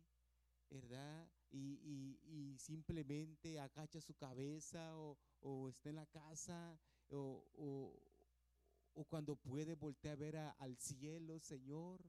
¿verdad? 0.68 1.30
Y, 1.52 2.18
y, 2.24 2.58
simplemente 2.58 3.60
agacha 3.60 4.00
su 4.00 4.14
cabeza 4.14 4.96
o, 4.96 5.16
o, 5.40 5.68
está 5.68 5.90
en 5.90 5.96
la 5.96 6.06
casa 6.06 6.76
o, 7.10 7.44
o 8.92 9.04
cuando 9.04 9.36
puede 9.36 9.76
voltear 9.76 10.14
a 10.14 10.16
ver 10.16 10.36
al 10.36 10.76
cielo, 10.78 11.38
Señor, 11.38 12.04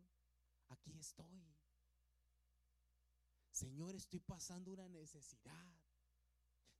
aquí 0.70 0.98
estoy. 0.98 1.56
Señor, 3.52 3.94
estoy 3.94 4.20
pasando 4.20 4.72
una 4.72 4.90
necesidad. 4.90 5.77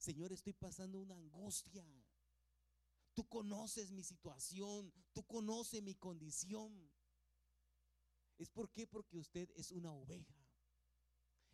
Señor, 0.08 0.32
estoy 0.32 0.54
pasando 0.54 1.00
una 1.00 1.18
angustia. 1.18 1.86
Tú 3.14 3.28
conoces 3.28 3.92
mi 3.92 4.06
situación, 4.06 4.94
tú 5.12 5.22
conoces 5.24 5.84
mi 5.84 5.96
condición. 5.96 6.72
¿Es 8.38 8.50
por 8.50 8.72
qué? 8.72 8.88
Porque 8.88 9.18
usted 9.18 9.52
es 9.58 9.70
una 9.70 9.92
oveja. 9.92 10.48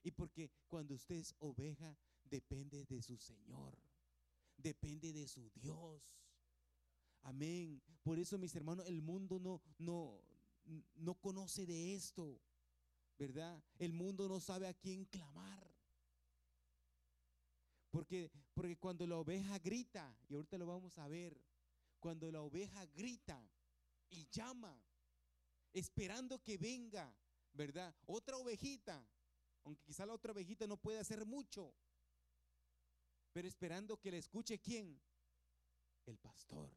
Y 0.04 0.12
porque 0.12 0.52
cuando 0.68 0.94
usted 0.94 1.16
es 1.16 1.34
oveja, 1.40 1.98
depende 2.26 2.86
de 2.86 3.02
su 3.02 3.18
Señor, 3.18 3.76
depende 4.56 5.12
de 5.12 5.28
su 5.28 5.50
Dios. 5.56 6.04
Amén. 7.24 7.82
Por 8.04 8.20
eso, 8.20 8.38
mis 8.38 8.56
hermanos, 8.56 8.86
el 8.86 9.02
mundo 9.02 9.40
no, 9.40 9.64
no, 9.80 10.22
no 10.94 11.16
conoce 11.16 11.66
de 11.66 11.96
esto, 11.96 12.40
¿verdad? 13.18 13.64
El 13.80 13.94
mundo 13.94 14.28
no 14.28 14.40
sabe 14.40 14.68
a 14.68 14.76
quién 14.76 15.06
clamar. 15.06 15.73
Porque, 17.94 18.32
porque 18.56 18.76
cuando 18.76 19.06
la 19.06 19.18
oveja 19.18 19.60
grita, 19.60 20.18
y 20.28 20.34
ahorita 20.34 20.58
lo 20.58 20.66
vamos 20.66 20.98
a 20.98 21.08
ver, 21.08 21.40
cuando 22.00 22.32
la 22.32 22.42
oveja 22.42 22.88
grita 22.88 23.48
y 24.10 24.26
llama, 24.32 24.76
esperando 25.72 26.42
que 26.42 26.58
venga, 26.58 27.16
¿verdad? 27.54 27.96
Otra 28.08 28.38
ovejita, 28.38 29.08
aunque 29.64 29.84
quizá 29.84 30.08
la 30.08 30.14
otra 30.14 30.32
ovejita 30.32 30.66
no 30.66 30.76
puede 30.76 30.98
hacer 30.98 31.24
mucho, 31.24 31.72
pero 33.32 33.48
esperando 33.48 33.96
que 34.00 34.10
le 34.10 34.18
escuche 34.18 34.58
quién? 34.58 35.00
El 36.08 36.18
pastor. 36.18 36.76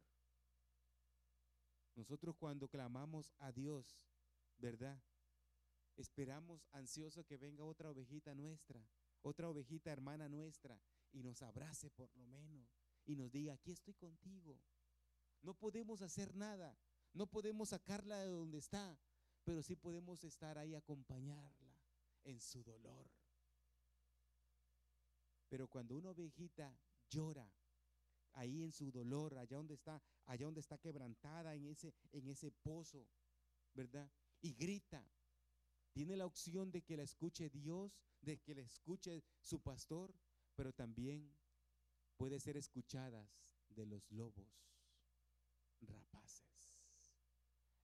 Nosotros 1.94 2.36
cuando 2.36 2.68
clamamos 2.68 3.32
a 3.38 3.52
Dios, 3.52 4.02
¿verdad? 4.58 5.02
Esperamos 5.96 6.68
ansioso 6.72 7.24
que 7.24 7.38
venga 7.38 7.64
otra 7.64 7.88
ovejita 7.88 8.34
nuestra, 8.34 8.86
otra 9.22 9.48
ovejita 9.48 9.90
hermana 9.90 10.28
nuestra, 10.28 10.78
y 11.12 11.22
nos 11.22 11.42
abrace 11.42 11.90
por 11.90 12.14
lo 12.16 12.26
menos 12.26 12.68
y 13.04 13.16
nos 13.16 13.30
diga, 13.30 13.54
aquí 13.54 13.70
estoy 13.70 13.94
contigo. 13.94 14.60
No 15.42 15.54
podemos 15.54 16.02
hacer 16.02 16.34
nada, 16.34 16.76
no 17.12 17.26
podemos 17.26 17.70
sacarla 17.70 18.18
de 18.18 18.30
donde 18.30 18.58
está, 18.58 18.98
pero 19.44 19.62
sí 19.62 19.76
podemos 19.76 20.24
estar 20.24 20.58
ahí 20.58 20.74
acompañarla 20.74 21.80
en 22.24 22.40
su 22.40 22.62
dolor. 22.64 23.08
Pero 25.48 25.68
cuando 25.68 25.96
una 25.96 26.10
ovejita 26.10 26.76
llora 27.08 27.48
ahí 28.32 28.64
en 28.64 28.72
su 28.72 28.90
dolor, 28.90 29.38
allá 29.38 29.56
donde 29.56 29.74
está, 29.74 30.02
allá 30.26 30.46
donde 30.46 30.60
está 30.60 30.78
quebrantada 30.78 31.54
en 31.54 31.66
ese 31.66 31.94
en 32.12 32.26
ese 32.28 32.50
pozo, 32.50 33.06
¿verdad? 33.72 34.10
Y 34.40 34.52
grita, 34.52 35.08
tiene 35.92 36.16
la 36.16 36.26
opción 36.26 36.70
de 36.70 36.82
que 36.82 36.96
la 36.96 37.04
escuche 37.04 37.48
Dios, 37.48 37.98
de 38.20 38.38
que 38.38 38.54
la 38.54 38.62
escuche 38.62 39.24
su 39.40 39.60
pastor, 39.60 40.12
pero 40.56 40.72
también 40.72 41.30
puede 42.16 42.40
ser 42.40 42.56
escuchadas 42.56 43.28
de 43.68 43.86
los 43.86 44.10
lobos 44.10 44.48
rapaces. 45.82 46.72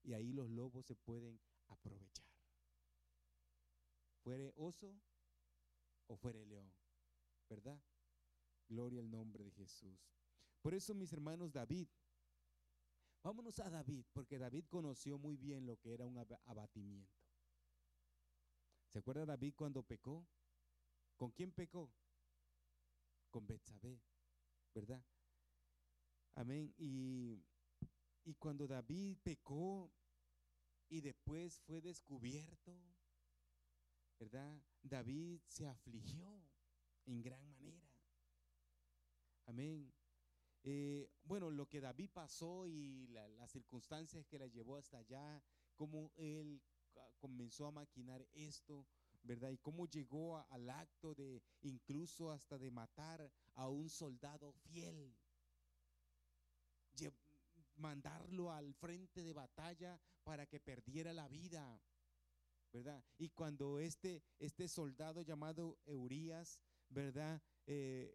Y 0.02 0.14
ahí 0.14 0.32
los 0.32 0.50
lobos 0.50 0.86
se 0.86 0.96
pueden 0.96 1.38
aprovechar. 1.68 2.26
Fuere 4.22 4.52
oso 4.56 4.98
o 6.06 6.16
fuere 6.16 6.44
león, 6.46 6.72
¿verdad? 7.48 7.80
Gloria 8.68 9.00
al 9.00 9.10
nombre 9.10 9.44
de 9.44 9.52
Jesús. 9.52 10.00
Por 10.62 10.74
eso, 10.74 10.94
mis 10.94 11.12
hermanos, 11.12 11.52
David, 11.52 11.88
vámonos 13.22 13.58
a 13.60 13.68
David, 13.68 14.06
porque 14.12 14.38
David 14.38 14.64
conoció 14.68 15.18
muy 15.18 15.36
bien 15.36 15.66
lo 15.66 15.76
que 15.76 15.92
era 15.92 16.06
un 16.06 16.18
abatimiento. 16.46 17.20
¿Se 18.88 18.98
acuerda 18.98 19.26
David 19.26 19.54
cuando 19.56 19.82
pecó? 19.82 20.26
¿Con 21.16 21.30
quién 21.32 21.52
pecó? 21.52 21.92
Con 23.32 23.46
Betsabé, 23.46 23.98
¿verdad? 24.74 25.02
Amén. 26.34 26.72
Y, 26.76 27.42
y 28.24 28.34
cuando 28.34 28.66
David 28.68 29.16
pecó 29.22 29.90
y 30.90 31.00
después 31.00 31.58
fue 31.60 31.80
descubierto, 31.80 32.78
¿verdad? 34.18 34.62
David 34.82 35.40
se 35.46 35.66
afligió 35.66 36.44
en 37.06 37.22
gran 37.22 37.42
manera. 37.48 37.82
Amén. 39.46 39.90
Eh, 40.64 41.10
bueno, 41.22 41.50
lo 41.50 41.66
que 41.66 41.80
David 41.80 42.10
pasó 42.12 42.66
y 42.66 43.06
las 43.08 43.50
circunstancias 43.50 44.26
que 44.26 44.38
la 44.38 44.46
llevó 44.46 44.76
hasta 44.76 44.98
allá, 44.98 45.42
cómo 45.74 46.12
él 46.16 46.62
comenzó 47.18 47.66
a 47.66 47.72
maquinar 47.72 48.28
esto, 48.34 48.86
¿verdad? 49.22 49.50
Y 49.50 49.58
cómo 49.58 49.86
llegó 49.86 50.38
al 50.38 50.70
acto 50.70 51.14
de 51.14 51.42
incluso 51.62 52.30
hasta 52.30 52.58
de 52.58 52.70
matar 52.70 53.30
a 53.54 53.68
un 53.68 53.88
soldado 53.88 54.52
fiel. 54.52 55.14
mandarlo 57.76 58.52
al 58.52 58.74
frente 58.74 59.22
de 59.22 59.32
batalla 59.32 59.98
para 60.22 60.46
que 60.46 60.60
perdiera 60.60 61.12
la 61.12 61.26
vida, 61.26 61.80
¿verdad? 62.70 63.02
Y 63.18 63.30
cuando 63.30 63.80
este, 63.80 64.22
este 64.38 64.68
soldado 64.68 65.22
llamado 65.22 65.78
Eurías, 65.86 66.60
¿verdad? 66.88 67.42
Eh, 67.66 68.14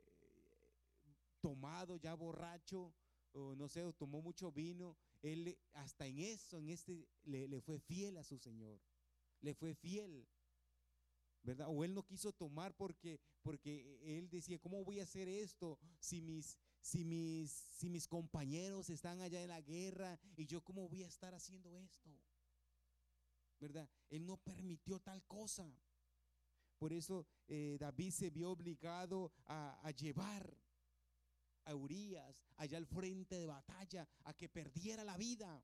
tomado, 1.41 1.97
ya 1.97 2.13
borracho, 2.13 2.93
o 3.33 3.55
no 3.55 3.67
sé, 3.67 3.81
tomó 3.93 4.21
mucho 4.21 4.51
vino, 4.51 4.97
él 5.21 5.57
hasta 5.73 6.05
en 6.07 6.19
eso, 6.19 6.57
en 6.57 6.69
este, 6.69 7.07
le, 7.23 7.61
fue 7.61 7.79
fiel 7.79 8.17
a 8.17 8.23
su 8.23 8.37
Señor. 8.37 8.79
Le 9.41 9.53
fue 9.53 9.75
fiel. 9.75 10.27
¿Verdad? 11.47 11.67
O 11.69 11.85
él 11.85 11.93
no 11.93 12.05
quiso 12.05 12.33
tomar 12.33 12.75
porque, 12.75 13.21
porque 13.41 14.17
él 14.17 14.29
decía, 14.29 14.59
¿cómo 14.59 14.83
voy 14.83 14.99
a 14.99 15.03
hacer 15.03 15.29
esto 15.29 15.79
si 15.97 16.21
mis, 16.21 16.57
si, 16.81 17.05
mis, 17.05 17.49
si 17.49 17.89
mis 17.89 18.05
compañeros 18.05 18.89
están 18.89 19.21
allá 19.21 19.41
en 19.41 19.47
la 19.47 19.61
guerra 19.61 20.19
y 20.35 20.45
yo 20.45 20.61
cómo 20.61 20.89
voy 20.89 21.03
a 21.03 21.07
estar 21.07 21.33
haciendo 21.33 21.77
esto? 21.77 22.09
¿Verdad? 23.61 23.89
Él 24.09 24.25
no 24.25 24.35
permitió 24.35 24.99
tal 24.99 25.23
cosa. 25.25 25.73
Por 26.77 26.91
eso 26.91 27.25
eh, 27.47 27.77
David 27.79 28.11
se 28.11 28.29
vio 28.29 28.51
obligado 28.51 29.31
a, 29.45 29.79
a 29.87 29.91
llevar 29.91 30.53
a 31.63 31.73
Urias 31.73 32.43
allá 32.57 32.77
al 32.77 32.85
frente 32.85 33.37
de 33.37 33.47
batalla 33.47 34.05
a 34.25 34.33
que 34.33 34.49
perdiera 34.49 35.05
la 35.05 35.15
vida. 35.15 35.63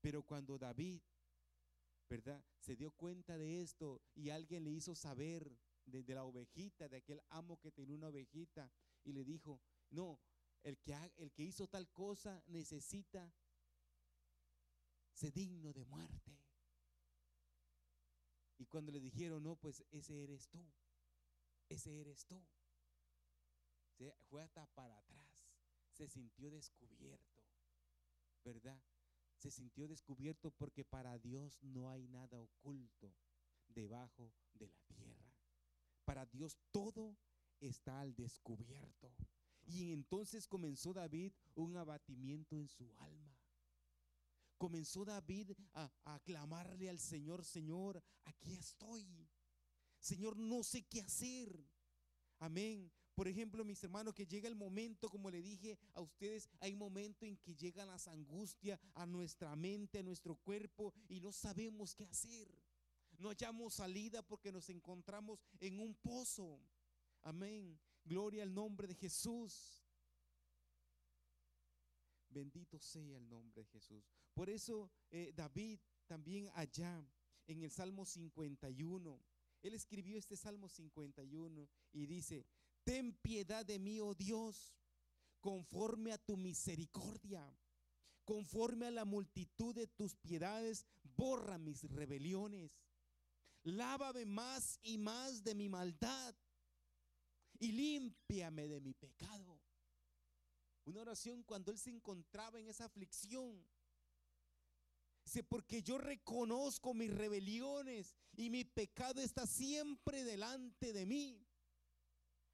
Pero 0.00 0.26
cuando 0.26 0.58
David, 0.58 1.00
¿verdad? 2.08 2.44
Se 2.58 2.76
dio 2.76 2.90
cuenta 2.92 3.36
de 3.36 3.62
esto 3.62 4.02
y 4.14 4.30
alguien 4.30 4.64
le 4.64 4.70
hizo 4.70 4.94
saber 4.94 5.58
de, 5.86 6.04
la 6.14 6.24
ovejita, 6.24 6.88
de 6.88 6.96
aquel 6.96 7.20
amo 7.30 7.58
que 7.58 7.72
tenía 7.72 7.96
una 7.96 8.08
ovejita 8.08 8.70
y 9.02 9.12
le 9.12 9.24
dijo, 9.24 9.60
no, 9.90 10.20
el 10.62 10.78
que, 10.78 10.94
el 11.16 11.32
que 11.32 11.42
hizo 11.42 11.66
tal 11.68 11.90
cosa 11.90 12.42
necesita 12.46 13.32
ser 15.12 15.32
digno 15.32 15.72
de 15.72 15.84
muerte. 15.84 16.38
Y 18.58 18.66
cuando 18.66 18.92
le 18.92 19.00
dijeron, 19.00 19.42
no, 19.42 19.56
pues 19.56 19.84
ese 19.90 20.22
eres 20.22 20.48
tú, 20.48 20.64
ese 21.68 22.00
eres 22.00 22.24
tú 22.24 22.44
se 23.96 24.12
fue 24.28 24.42
hasta 24.42 24.66
para 24.66 24.98
atrás, 24.98 25.46
se 25.92 26.08
sintió 26.08 26.50
descubierto, 26.50 27.44
¿verdad? 28.42 28.82
Se 29.44 29.50
sintió 29.50 29.86
descubierto 29.86 30.50
porque 30.52 30.86
para 30.86 31.18
Dios 31.18 31.62
no 31.62 31.90
hay 31.90 32.08
nada 32.08 32.40
oculto 32.40 33.14
debajo 33.68 34.32
de 34.54 34.68
la 34.68 34.80
tierra. 34.86 35.34
Para 36.06 36.24
Dios 36.24 36.56
todo 36.70 37.18
está 37.60 38.00
al 38.00 38.14
descubierto. 38.14 39.14
Y 39.66 39.92
entonces 39.92 40.48
comenzó 40.48 40.94
David 40.94 41.34
un 41.56 41.76
abatimiento 41.76 42.56
en 42.56 42.68
su 42.68 42.90
alma. 42.96 43.38
Comenzó 44.56 45.04
David 45.04 45.50
a, 45.74 45.92
a 46.06 46.20
clamarle 46.20 46.88
al 46.88 46.98
Señor, 46.98 47.44
Señor, 47.44 48.02
aquí 48.24 48.54
estoy. 48.54 49.28
Señor, 49.98 50.38
no 50.38 50.62
sé 50.62 50.84
qué 50.84 51.02
hacer. 51.02 51.68
Amén. 52.38 52.90
Por 53.14 53.28
ejemplo, 53.28 53.64
mis 53.64 53.82
hermanos, 53.84 54.14
que 54.14 54.26
llega 54.26 54.48
el 54.48 54.56
momento, 54.56 55.08
como 55.08 55.30
le 55.30 55.40
dije 55.40 55.78
a 55.92 56.00
ustedes, 56.00 56.48
hay 56.60 56.74
momento 56.74 57.24
en 57.26 57.36
que 57.36 57.54
llegan 57.54 57.88
las 57.88 58.08
angustias 58.08 58.80
a 58.94 59.06
nuestra 59.06 59.54
mente, 59.54 59.98
a 59.98 60.02
nuestro 60.02 60.34
cuerpo 60.34 60.92
y 61.08 61.20
no 61.20 61.30
sabemos 61.32 61.94
qué 61.94 62.04
hacer. 62.04 62.48
No 63.18 63.28
hallamos 63.28 63.74
salida 63.74 64.22
porque 64.22 64.50
nos 64.50 64.68
encontramos 64.68 65.38
en 65.60 65.78
un 65.78 65.94
pozo. 65.94 66.60
Amén. 67.22 67.78
Gloria 68.04 68.42
al 68.42 68.52
nombre 68.52 68.88
de 68.88 68.94
Jesús. 68.96 69.84
Bendito 72.28 72.80
sea 72.80 73.16
el 73.16 73.28
nombre 73.28 73.62
de 73.62 73.68
Jesús. 73.68 74.04
Por 74.34 74.50
eso 74.50 74.90
eh, 75.10 75.32
David 75.36 75.78
también 76.06 76.50
allá 76.54 77.06
en 77.46 77.62
el 77.62 77.70
Salmo 77.70 78.04
51, 78.04 79.20
él 79.62 79.74
escribió 79.74 80.18
este 80.18 80.36
Salmo 80.36 80.68
51 80.68 81.68
y 81.92 82.06
dice, 82.06 82.44
ten 82.84 83.12
piedad 83.14 83.64
de 83.64 83.78
mí, 83.78 84.00
oh 84.00 84.14
Dios, 84.14 84.74
conforme 85.40 86.12
a 86.12 86.18
tu 86.18 86.36
misericordia, 86.36 87.44
conforme 88.24 88.86
a 88.86 88.90
la 88.90 89.04
multitud 89.04 89.74
de 89.74 89.86
tus 89.86 90.14
piedades, 90.16 90.86
borra 91.02 91.58
mis 91.58 91.82
rebeliones. 91.90 92.80
Lávame 93.62 94.26
más 94.26 94.78
y 94.82 94.98
más 94.98 95.42
de 95.42 95.54
mi 95.54 95.68
maldad 95.68 96.34
y 97.58 97.72
límpiame 97.72 98.68
de 98.68 98.80
mi 98.80 98.92
pecado. 98.94 99.60
Una 100.84 101.00
oración 101.00 101.42
cuando 101.42 101.70
él 101.70 101.78
se 101.78 101.90
encontraba 101.90 102.60
en 102.60 102.68
esa 102.68 102.84
aflicción. 102.84 103.66
Dice, 105.24 105.42
porque 105.42 105.82
yo 105.82 105.96
reconozco 105.96 106.92
mis 106.92 107.10
rebeliones 107.10 108.14
y 108.36 108.50
mi 108.50 108.64
pecado 108.64 109.22
está 109.22 109.46
siempre 109.46 110.24
delante 110.24 110.92
de 110.92 111.06
mí. 111.06 111.43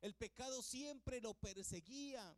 El 0.01 0.15
pecado 0.15 0.63
siempre 0.63 1.21
lo 1.21 1.35
perseguía. 1.35 2.37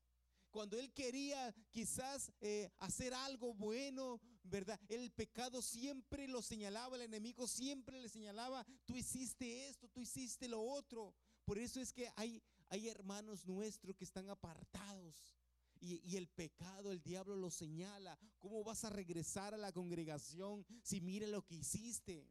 Cuando 0.51 0.79
él 0.79 0.93
quería 0.93 1.55
quizás 1.71 2.31
eh, 2.41 2.71
hacer 2.79 3.15
algo 3.15 3.55
bueno, 3.55 4.21
¿verdad? 4.43 4.79
El 4.89 5.11
pecado 5.11 5.63
siempre 5.63 6.29
lo 6.29 6.43
señalaba, 6.43 6.97
el 6.97 7.03
enemigo 7.03 7.47
siempre 7.47 8.01
le 8.03 8.11
señalaba, 8.11 8.67
tú 8.85 8.95
hiciste 8.95 9.69
esto, 9.69 9.89
tú 9.89 10.03
hiciste 10.03 10.49
lo 10.49 10.61
otro. 10.61 11.15
Por 11.47 11.59
eso 11.59 11.81
es 11.81 11.93
que 11.93 12.13
hay, 12.17 12.43
hay 12.69 12.89
hermanos 12.89 13.47
nuestros 13.47 13.97
que 13.97 14.05
están 14.05 14.29
apartados. 14.29 15.35
Y, 15.81 16.01
y, 16.05 16.17
el 16.17 16.29
pecado, 16.29 16.93
el 16.93 17.03
diablo 17.03 17.35
lo 17.35 17.51
señala. 17.51 18.17
¿Cómo 18.39 18.63
vas 18.63 18.85
a 18.85 18.91
regresar 18.91 19.53
a 19.53 19.57
la 19.57 19.73
congregación 19.73 20.65
si 20.83 21.01
mira 21.01 21.27
lo 21.27 21.45
que 21.45 21.57
hiciste? 21.57 22.31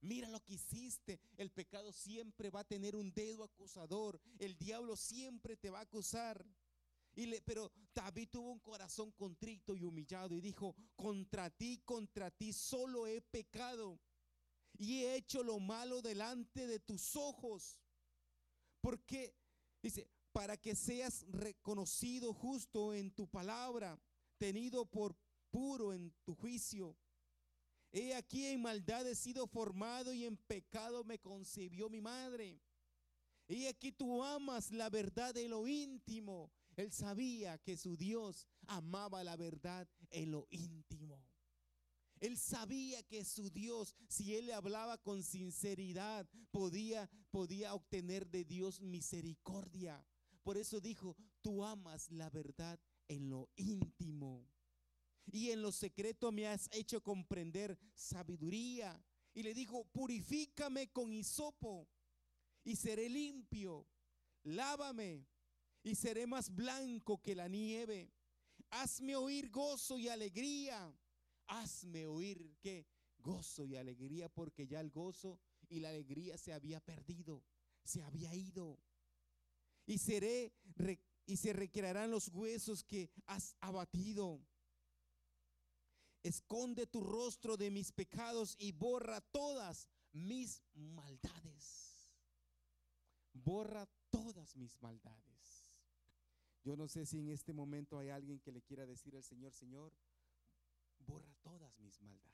Mira 0.00 0.28
lo 0.28 0.40
que 0.40 0.54
hiciste. 0.54 1.20
El 1.36 1.50
pecado 1.50 1.92
siempre 1.92 2.50
va 2.50 2.60
a 2.60 2.68
tener 2.68 2.96
un 2.96 3.12
dedo 3.12 3.44
acusador. 3.44 4.20
El 4.38 4.56
diablo 4.56 4.96
siempre 4.96 5.56
te 5.56 5.70
va 5.70 5.80
a 5.80 5.82
acusar. 5.82 6.46
Y 7.14 7.26
le, 7.26 7.42
pero 7.42 7.72
David 7.94 8.28
tuvo 8.30 8.52
un 8.52 8.60
corazón 8.60 9.10
contrito 9.12 9.74
y 9.74 9.84
humillado 9.84 10.34
y 10.36 10.40
dijo, 10.40 10.76
contra 10.96 11.50
ti, 11.50 11.82
contra 11.84 12.30
ti 12.30 12.52
solo 12.52 13.06
he 13.06 13.20
pecado 13.20 14.00
y 14.78 15.04
he 15.04 15.16
hecho 15.16 15.42
lo 15.42 15.58
malo 15.58 16.00
delante 16.00 16.66
de 16.66 16.80
tus 16.80 17.16
ojos. 17.16 17.78
Porque, 18.80 19.34
dice, 19.82 20.08
para 20.32 20.56
que 20.56 20.74
seas 20.74 21.26
reconocido 21.28 22.32
justo 22.32 22.94
en 22.94 23.10
tu 23.10 23.28
palabra, 23.28 24.00
tenido 24.38 24.86
por 24.86 25.16
puro 25.50 25.92
en 25.92 26.14
tu 26.24 26.34
juicio. 26.34 26.96
He 27.92 28.14
aquí 28.14 28.46
en 28.46 28.62
maldad 28.62 29.06
he 29.06 29.14
sido 29.14 29.46
formado 29.46 30.12
y 30.12 30.24
en 30.24 30.36
pecado 30.36 31.02
me 31.04 31.18
concibió 31.18 31.88
mi 31.88 32.00
madre. 32.00 32.60
Y 33.48 33.66
aquí 33.66 33.90
tú 33.90 34.22
amas 34.22 34.70
la 34.70 34.88
verdad 34.88 35.34
de 35.34 35.48
lo 35.48 35.66
íntimo. 35.66 36.52
Él 36.76 36.92
sabía 36.92 37.58
que 37.58 37.76
su 37.76 37.96
Dios 37.96 38.46
amaba 38.66 39.24
la 39.24 39.36
verdad 39.36 39.88
en 40.10 40.30
lo 40.30 40.46
íntimo. 40.50 41.20
Él 42.20 42.36
sabía 42.36 43.02
que 43.02 43.24
su 43.24 43.50
Dios, 43.50 43.96
si 44.08 44.36
él 44.36 44.46
le 44.46 44.52
hablaba 44.52 44.98
con 44.98 45.22
sinceridad, 45.22 46.28
podía, 46.50 47.10
podía 47.30 47.74
obtener 47.74 48.26
de 48.28 48.44
Dios 48.44 48.80
misericordia. 48.80 50.04
Por 50.42 50.58
eso 50.58 50.80
dijo, 50.80 51.16
tú 51.40 51.64
amas 51.64 52.10
la 52.10 52.28
verdad 52.30 52.78
en 53.08 53.30
lo 53.30 53.48
íntimo. 53.56 54.46
Y 55.26 55.50
en 55.50 55.62
lo 55.62 55.72
secreto 55.72 56.32
me 56.32 56.46
has 56.46 56.68
hecho 56.72 57.02
comprender 57.02 57.78
sabiduría. 57.94 59.02
Y 59.32 59.42
le 59.42 59.54
dijo, 59.54 59.84
purifícame 59.92 60.90
con 60.90 61.12
hisopo 61.12 61.88
y 62.64 62.76
seré 62.76 63.08
limpio. 63.08 63.86
Lávame 64.42 65.26
y 65.82 65.94
seré 65.94 66.26
más 66.26 66.54
blanco 66.54 67.22
que 67.22 67.34
la 67.34 67.48
nieve. 67.48 68.12
Hazme 68.70 69.16
oír 69.16 69.50
gozo 69.50 69.98
y 69.98 70.08
alegría. 70.08 70.92
Hazme 71.46 72.06
oír 72.06 72.56
que 72.60 72.86
gozo 73.18 73.64
y 73.64 73.76
alegría, 73.76 74.28
porque 74.28 74.66
ya 74.66 74.80
el 74.80 74.90
gozo 74.90 75.38
y 75.68 75.80
la 75.80 75.90
alegría 75.90 76.38
se 76.38 76.52
había 76.52 76.80
perdido, 76.80 77.44
se 77.84 78.02
había 78.02 78.34
ido. 78.34 78.78
Y 79.86 79.98
seré 79.98 80.52
y 81.26 81.36
se 81.36 81.52
recrearán 81.52 82.10
los 82.10 82.28
huesos 82.28 82.84
que 82.84 83.10
has 83.26 83.56
abatido. 83.60 84.40
Esconde 86.22 86.86
tu 86.86 87.02
rostro 87.02 87.56
de 87.56 87.70
mis 87.70 87.92
pecados 87.92 88.54
y 88.58 88.72
borra 88.72 89.20
todas 89.20 89.88
mis 90.12 90.62
maldades. 90.74 92.10
Borra 93.32 93.88
todas 94.10 94.54
mis 94.56 94.80
maldades. 94.82 95.72
Yo 96.62 96.76
no 96.76 96.88
sé 96.88 97.06
si 97.06 97.20
en 97.20 97.30
este 97.30 97.54
momento 97.54 97.98
hay 97.98 98.10
alguien 98.10 98.38
que 98.40 98.52
le 98.52 98.60
quiera 98.60 98.84
decir 98.84 99.16
al 99.16 99.24
Señor, 99.24 99.54
Señor, 99.54 99.94
borra 100.98 101.34
todas 101.42 101.78
mis 101.78 102.00
maldades. 102.02 102.30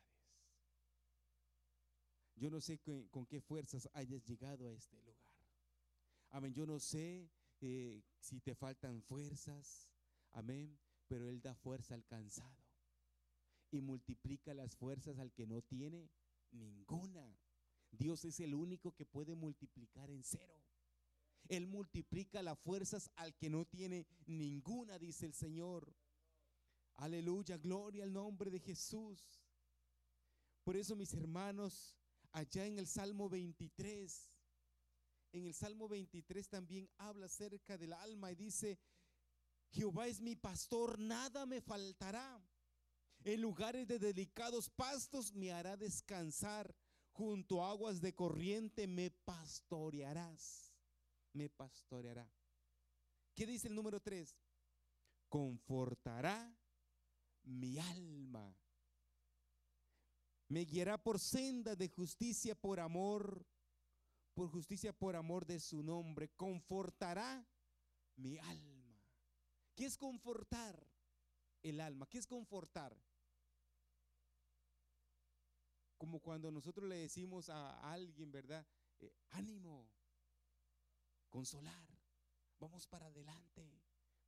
Yo 2.35 2.51
no 2.51 2.61
sé 2.61 2.81
con, 2.81 3.27
qué 3.27 3.41
fuerzas 3.41 3.89
hayas 3.93 4.25
llegado 4.25 4.69
a 4.69 4.75
este 4.75 5.01
lugar. 5.01 5.31
Amén. 6.31 6.53
Yo 6.53 6.67
no 6.67 6.81
sé 6.81 7.31
eh, 7.61 8.03
si 8.19 8.41
te 8.41 8.55
faltan 8.55 9.01
fuerzas. 9.03 9.89
Amén. 10.33 10.77
Pero 11.07 11.29
Él 11.29 11.41
da 11.41 11.55
fuerza 11.55 11.95
al 11.95 12.05
cansado 12.05 12.66
y 13.71 13.81
multiplica 13.81 14.55
las 14.55 14.77
fuerzas 14.77 15.19
al 15.19 15.33
que 15.33 15.47
no 15.47 15.63
tiene 15.63 16.11
ninguna. 16.51 17.37
Dios 17.91 18.25
es 18.25 18.41
el 18.41 18.55
único 18.55 18.93
que 18.93 19.07
puede 19.07 19.35
multiplicar 19.35 20.11
en 20.11 20.23
cero. 20.23 20.63
Él 21.49 21.67
multiplica 21.67 22.43
las 22.43 22.59
fuerzas 22.59 23.11
al 23.17 23.35
que 23.37 23.49
no 23.49 23.65
tiene 23.65 24.07
ninguna, 24.27 24.99
dice 24.99 25.27
el 25.27 25.35
Señor. 25.35 25.95
Aleluya, 26.97 27.57
gloria 27.59 28.05
al 28.05 28.13
nombre 28.13 28.51
de 28.51 28.61
Jesús. 28.61 29.43
Por 30.65 30.77
eso, 30.77 30.97
mis 30.97 31.15
hermanos, 31.15 31.95
allá 32.33 32.67
en 32.67 32.79
el 32.79 32.87
Salmo 32.87 33.29
23, 33.29 34.37
en 35.33 35.47
el 35.47 35.55
Salmo 35.55 35.89
23 35.89 36.49
también 36.49 36.91
habla 36.97 37.27
acerca 37.27 37.79
del 37.79 37.93
alma 37.93 38.33
y 38.33 38.35
dice, 38.35 38.79
Jehová 39.71 40.09
es 40.09 40.21
mi 40.21 40.35
pastor, 40.35 40.99
nada 40.99 41.47
me 41.47 41.61
faltará. 41.61 42.43
En 43.25 43.41
lugares 43.41 43.87
de 43.89 43.99
delicados 43.99 44.71
pastos 44.71 45.33
me 45.33 45.53
hará 45.53 45.77
descansar. 45.77 46.75
Junto 47.13 47.65
a 47.65 47.71
aguas 47.71 48.01
de 48.01 48.15
corriente 48.15 48.87
me 48.87 49.11
pastorearás 49.11 50.67
me 51.37 51.51
pastoreará. 51.51 52.29
¿Qué 53.35 53.47
dice 53.47 53.69
el 53.69 53.75
número 53.75 54.01
3? 54.01 54.35
Confortará 55.29 56.57
mi 57.45 57.79
alma. 57.79 58.57
Me 60.49 60.65
guiará 60.65 60.97
por 60.97 61.19
senda 61.19 61.77
de 61.77 61.89
justicia 61.89 62.55
por 62.55 62.81
amor, 62.81 63.45
por 64.33 64.49
justicia 64.49 64.93
por 64.93 65.15
amor 65.15 65.45
de 65.45 65.61
su 65.61 65.83
nombre. 65.83 66.31
Confortará 66.31 67.47
mi 68.17 68.39
alma. 68.39 69.03
¿Qué 69.75 69.85
es 69.85 69.99
confortar 69.99 70.89
el 71.69 71.81
alma? 71.81 72.09
¿Qué 72.09 72.19
es 72.19 72.27
confortar? 72.27 72.97
Como 75.99 76.21
cuando 76.21 76.51
nosotros 76.51 76.89
le 76.89 76.97
decimos 76.97 77.49
a 77.49 77.93
alguien, 77.93 78.31
¿verdad? 78.31 78.67
Eh, 79.01 79.13
ánimo, 79.31 79.89
consolar. 81.29 81.99
Vamos 82.59 82.87
para 82.87 83.07
adelante. 83.07 83.83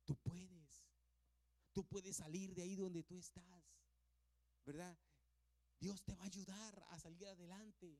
Tú 0.05 0.15
puedes. 0.15 0.85
Tú 1.71 1.83
puedes 1.85 2.17
salir 2.17 2.53
de 2.53 2.63
ahí 2.63 2.75
donde 2.75 3.03
tú 3.03 3.17
estás. 3.17 3.63
¿Verdad? 4.65 4.97
Dios 5.79 6.03
te 6.03 6.13
va 6.15 6.23
a 6.23 6.27
ayudar 6.27 6.85
a 6.89 6.99
salir 6.99 7.25
adelante. 7.27 7.99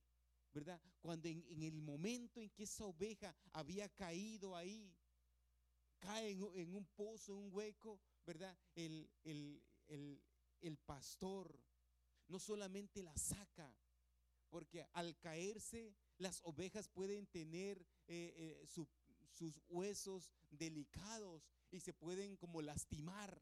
¿Verdad? 0.52 0.82
Cuando 1.00 1.28
en, 1.28 1.62
el 1.62 1.82
momento 1.82 2.42
en 2.42 2.50
que 2.50 2.64
esa 2.64 2.86
oveja 2.86 3.36
había 3.54 3.88
caído 3.90 4.56
ahí, 4.56 4.96
cae 6.00 6.32
en, 6.32 6.74
un 6.74 6.86
pozo, 6.96 7.34
en 7.34 7.38
un 7.38 7.54
hueco, 7.54 8.02
¿verdad? 8.30 8.56
El, 8.76 9.10
el, 9.24 9.60
el 10.62 10.78
pastor 10.78 11.60
no 12.28 12.38
solamente 12.38 13.02
la 13.02 13.18
saca, 13.18 13.76
porque 14.50 14.86
al 14.94 15.18
caerse 15.18 15.96
las 16.20 16.40
ovejas 16.44 16.88
pueden 16.90 17.26
tener 17.26 17.82
eh, 18.06 18.62
eh, 18.62 18.68
sus 18.68 19.60
huesos 19.68 20.30
delicados 20.52 21.50
y 21.72 21.80
se 21.80 21.92
pueden 21.92 22.38
como 22.38 22.62
lastimar. 22.62 23.42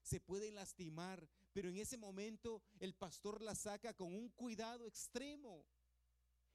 Se 0.00 0.18
pueden 0.18 0.54
lastimar, 0.54 1.28
pero 1.52 1.68
en 1.68 1.76
ese 1.76 1.98
momento 1.98 2.62
el 2.78 2.94
pastor 2.94 3.42
la 3.42 3.54
saca 3.54 3.92
con 3.92 4.14
un 4.14 4.30
cuidado 4.30 4.86
extremo 4.86 5.66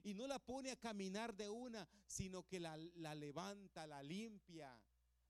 y 0.02 0.16
no 0.16 0.26
la 0.26 0.40
pone 0.40 0.72
a 0.72 0.76
caminar 0.78 1.36
de 1.36 1.48
una, 1.48 1.88
sino 2.08 2.42
que 2.48 2.60
la, 2.60 2.76
levanta, 2.76 3.86
la 3.86 4.02
limpia, 4.02 4.82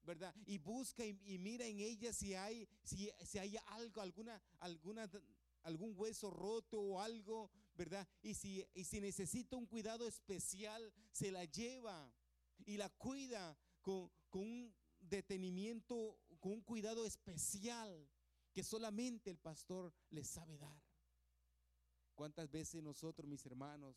¿verdad? 0.03 0.33
Y 0.45 0.57
busca 0.57 1.05
y, 1.05 1.37
mira 1.37 1.65
en 1.65 1.79
ella 1.79 2.13
si 2.13 2.33
hay, 2.33 2.67
si, 2.83 3.09
si 3.23 3.39
hay 3.39 3.57
algo, 3.67 4.01
alguna, 4.01 4.41
alguna, 4.59 5.09
algún 5.63 5.93
hueso 5.95 6.29
roto 6.29 6.79
o 6.79 6.99
algo, 6.99 7.51
¿verdad? 7.75 8.07
Y 8.21 8.33
si, 8.33 8.65
y 8.73 8.83
si 8.83 8.99
necesita 8.99 9.55
un 9.55 9.65
cuidado 9.65 10.07
especial, 10.07 10.91
se 11.11 11.31
la 11.31 11.45
lleva 11.45 12.11
y 12.65 12.77
la 12.77 12.89
cuida 12.89 13.57
con, 13.81 14.11
un 14.33 14.73
detenimiento, 14.99 16.17
con 16.39 16.53
un 16.53 16.61
cuidado 16.61 17.05
especial 17.05 18.09
que 18.53 18.63
solamente 18.63 19.29
el 19.29 19.37
pastor 19.37 19.93
le 20.09 20.23
sabe 20.23 20.57
dar. 20.57 20.81
¿Cuántas 22.15 22.49
veces 22.51 22.83
nosotros, 22.83 23.27
mis 23.27 23.45
hermanos, 23.45 23.95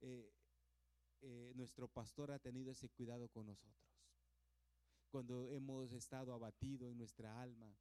eh, 0.00 0.32
eh, 1.22 1.52
nuestro 1.54 1.88
pastor 1.88 2.30
ha 2.30 2.38
tenido 2.38 2.72
ese 2.72 2.88
cuidado 2.88 3.28
con 3.28 3.46
nosotros? 3.46 3.82
Cuando 5.12 5.46
hemos 5.46 5.92
estado 5.92 6.32
abatidos 6.32 6.90
en 6.90 6.98
nuestra 6.98 7.40
alma, 7.40 7.72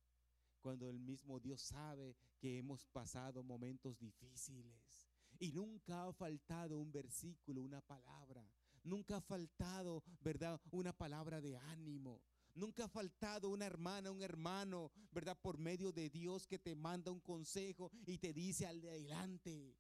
cuando 0.60 0.88
el 0.88 1.00
mismo 1.00 1.40
Dios 1.40 1.62
sabe 1.62 2.16
que 2.38 2.60
hemos 2.60 2.86
pasado 2.86 3.42
momentos 3.42 3.98
difíciles 3.98 5.10
y 5.40 5.52
nunca 5.52 6.06
ha 6.06 6.14
faltado 6.14 6.78
un 6.78 6.92
versículo, 6.92 7.64
una 7.64 7.82
palabra 7.82 8.48
Nunca 8.84 9.18
ha 9.18 9.22
faltado, 9.22 10.04
¿verdad? 10.22 10.60
Una 10.72 10.92
palabra 10.94 11.40
de 11.40 11.58
ánimo. 11.58 12.22
Nunca 12.54 12.86
ha 12.86 12.90
faltado 12.90 13.50
una 13.50 13.66
hermana, 13.66 14.12
un 14.12 14.22
hermano, 14.22 14.92
¿verdad? 15.12 15.38
Por 15.40 15.58
medio 15.58 15.92
de 15.92 16.10
Dios 16.10 16.48
que 16.48 16.60
te 16.60 16.76
manda 16.76 17.12
un 17.12 17.22
consejo 17.22 17.92
y 18.06 18.18
te 18.18 18.34
dice 18.34 18.66
al 18.66 18.82
de 18.82 18.90
adelante, 18.90 19.78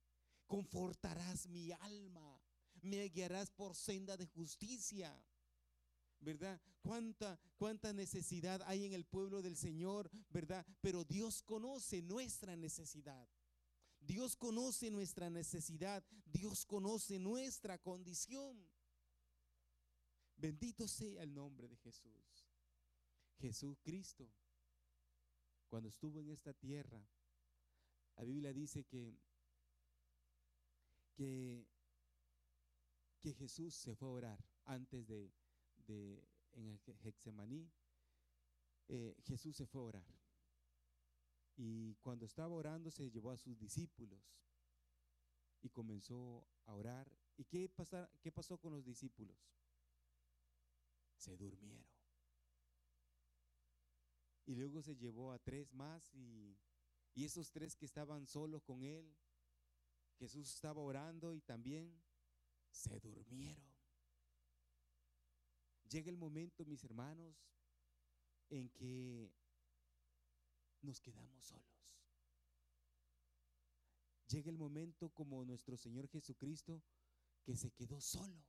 confortarás 0.47 1.47
mi 1.47 1.71
alma, 1.71 2.39
me 2.81 3.09
guiarás 3.09 3.49
por 3.51 3.75
senda 3.75 4.15
de 4.15 4.27
justicia. 4.27 5.21
¿Verdad? 6.21 6.61
¿Cuánta, 6.81 7.39
cuánta 7.57 7.93
necesidad 7.93 8.61
hay 8.65 8.85
en 8.85 8.93
el 8.93 9.05
pueblo 9.05 9.41
del 9.41 9.57
Señor, 9.57 10.09
¿verdad? 10.29 10.65
Pero 10.79 11.03
Dios 11.03 11.41
conoce 11.41 12.01
nuestra 12.01 12.55
necesidad. 12.55 13.27
Dios 13.99 14.35
conoce 14.35 14.89
nuestra 14.89 15.29
necesidad. 15.29 16.03
Dios 16.25 16.65
conoce 16.65 17.19
nuestra 17.19 17.77
condición. 17.79 18.69
Bendito 20.37 20.87
sea 20.87 21.21
el 21.21 21.33
nombre 21.33 21.67
de 21.67 21.77
Jesús. 21.77 22.47
Jesús 23.39 23.77
Cristo, 23.83 24.31
cuando 25.67 25.89
estuvo 25.89 26.19
en 26.19 26.29
esta 26.29 26.53
tierra, 26.53 27.03
la 28.17 28.23
Biblia 28.23 28.53
dice 28.53 28.83
que, 28.83 29.17
que, 31.15 31.67
Jesús 33.37 33.75
se 33.75 33.95
fue 33.95 34.07
a 34.07 34.11
orar 34.11 34.45
antes 34.65 35.07
de, 35.07 35.31
en 36.53 36.67
el 36.67 36.79
Hexemaní. 37.03 37.71
Eh, 38.87 39.15
Jesús 39.23 39.55
se 39.55 39.65
fue 39.65 39.81
a 39.81 39.85
orar. 39.85 40.15
Y 41.55 41.95
cuando 41.95 42.25
estaba 42.25 42.53
orando 42.53 42.91
se 42.91 43.09
llevó 43.09 43.31
a 43.31 43.37
sus 43.37 43.57
discípulos 43.57 44.21
y 45.61 45.69
comenzó 45.69 46.47
a 46.65 46.73
orar 46.73 47.11
¿Y 47.41 47.45
qué, 47.45 47.71
qué 48.21 48.31
pasó 48.31 48.59
con 48.59 48.71
los 48.71 48.85
discípulos? 48.85 49.35
Se 51.17 51.35
durmieron. 51.35 51.89
Y 54.45 54.53
luego 54.53 54.83
se 54.83 54.95
llevó 54.95 55.31
a 55.31 55.39
tres 55.39 55.73
más 55.73 56.13
y, 56.13 56.55
y 57.15 57.25
esos 57.25 57.51
tres 57.51 57.75
que 57.75 57.85
estaban 57.85 58.27
solos 58.27 58.61
con 58.63 58.83
él, 58.83 59.15
Jesús 60.19 60.53
estaba 60.53 60.81
orando 60.81 61.33
y 61.33 61.41
también 61.41 61.99
se 62.69 62.99
durmieron. 62.99 63.70
Llega 65.91 66.09
el 66.09 66.17
momento, 66.17 66.63
mis 66.65 66.83
hermanos, 66.85 67.35
en 68.49 68.69
que 68.69 69.29
nos 70.81 71.01
quedamos 71.01 71.43
solos. 71.43 71.67
Llega 74.27 74.49
el 74.49 74.57
momento 74.57 75.09
como 75.09 75.43
nuestro 75.43 75.75
Señor 75.75 76.07
Jesucristo 76.07 76.81
que 77.43 77.57
se 77.57 77.71
quedó 77.71 77.99
solo. 77.99 78.41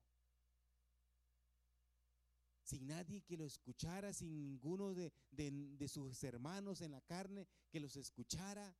Sin 2.62 2.86
nadie 2.86 3.22
que 3.22 3.36
lo 3.36 3.44
escuchara, 3.44 4.12
sin 4.12 4.40
ninguno 4.40 4.94
de, 4.94 5.12
sus 5.88 6.22
hermanos 6.22 6.80
en 6.80 6.92
la 6.92 7.00
carne 7.00 7.48
que 7.68 7.80
los 7.80 7.96
escuchara, 7.96 8.76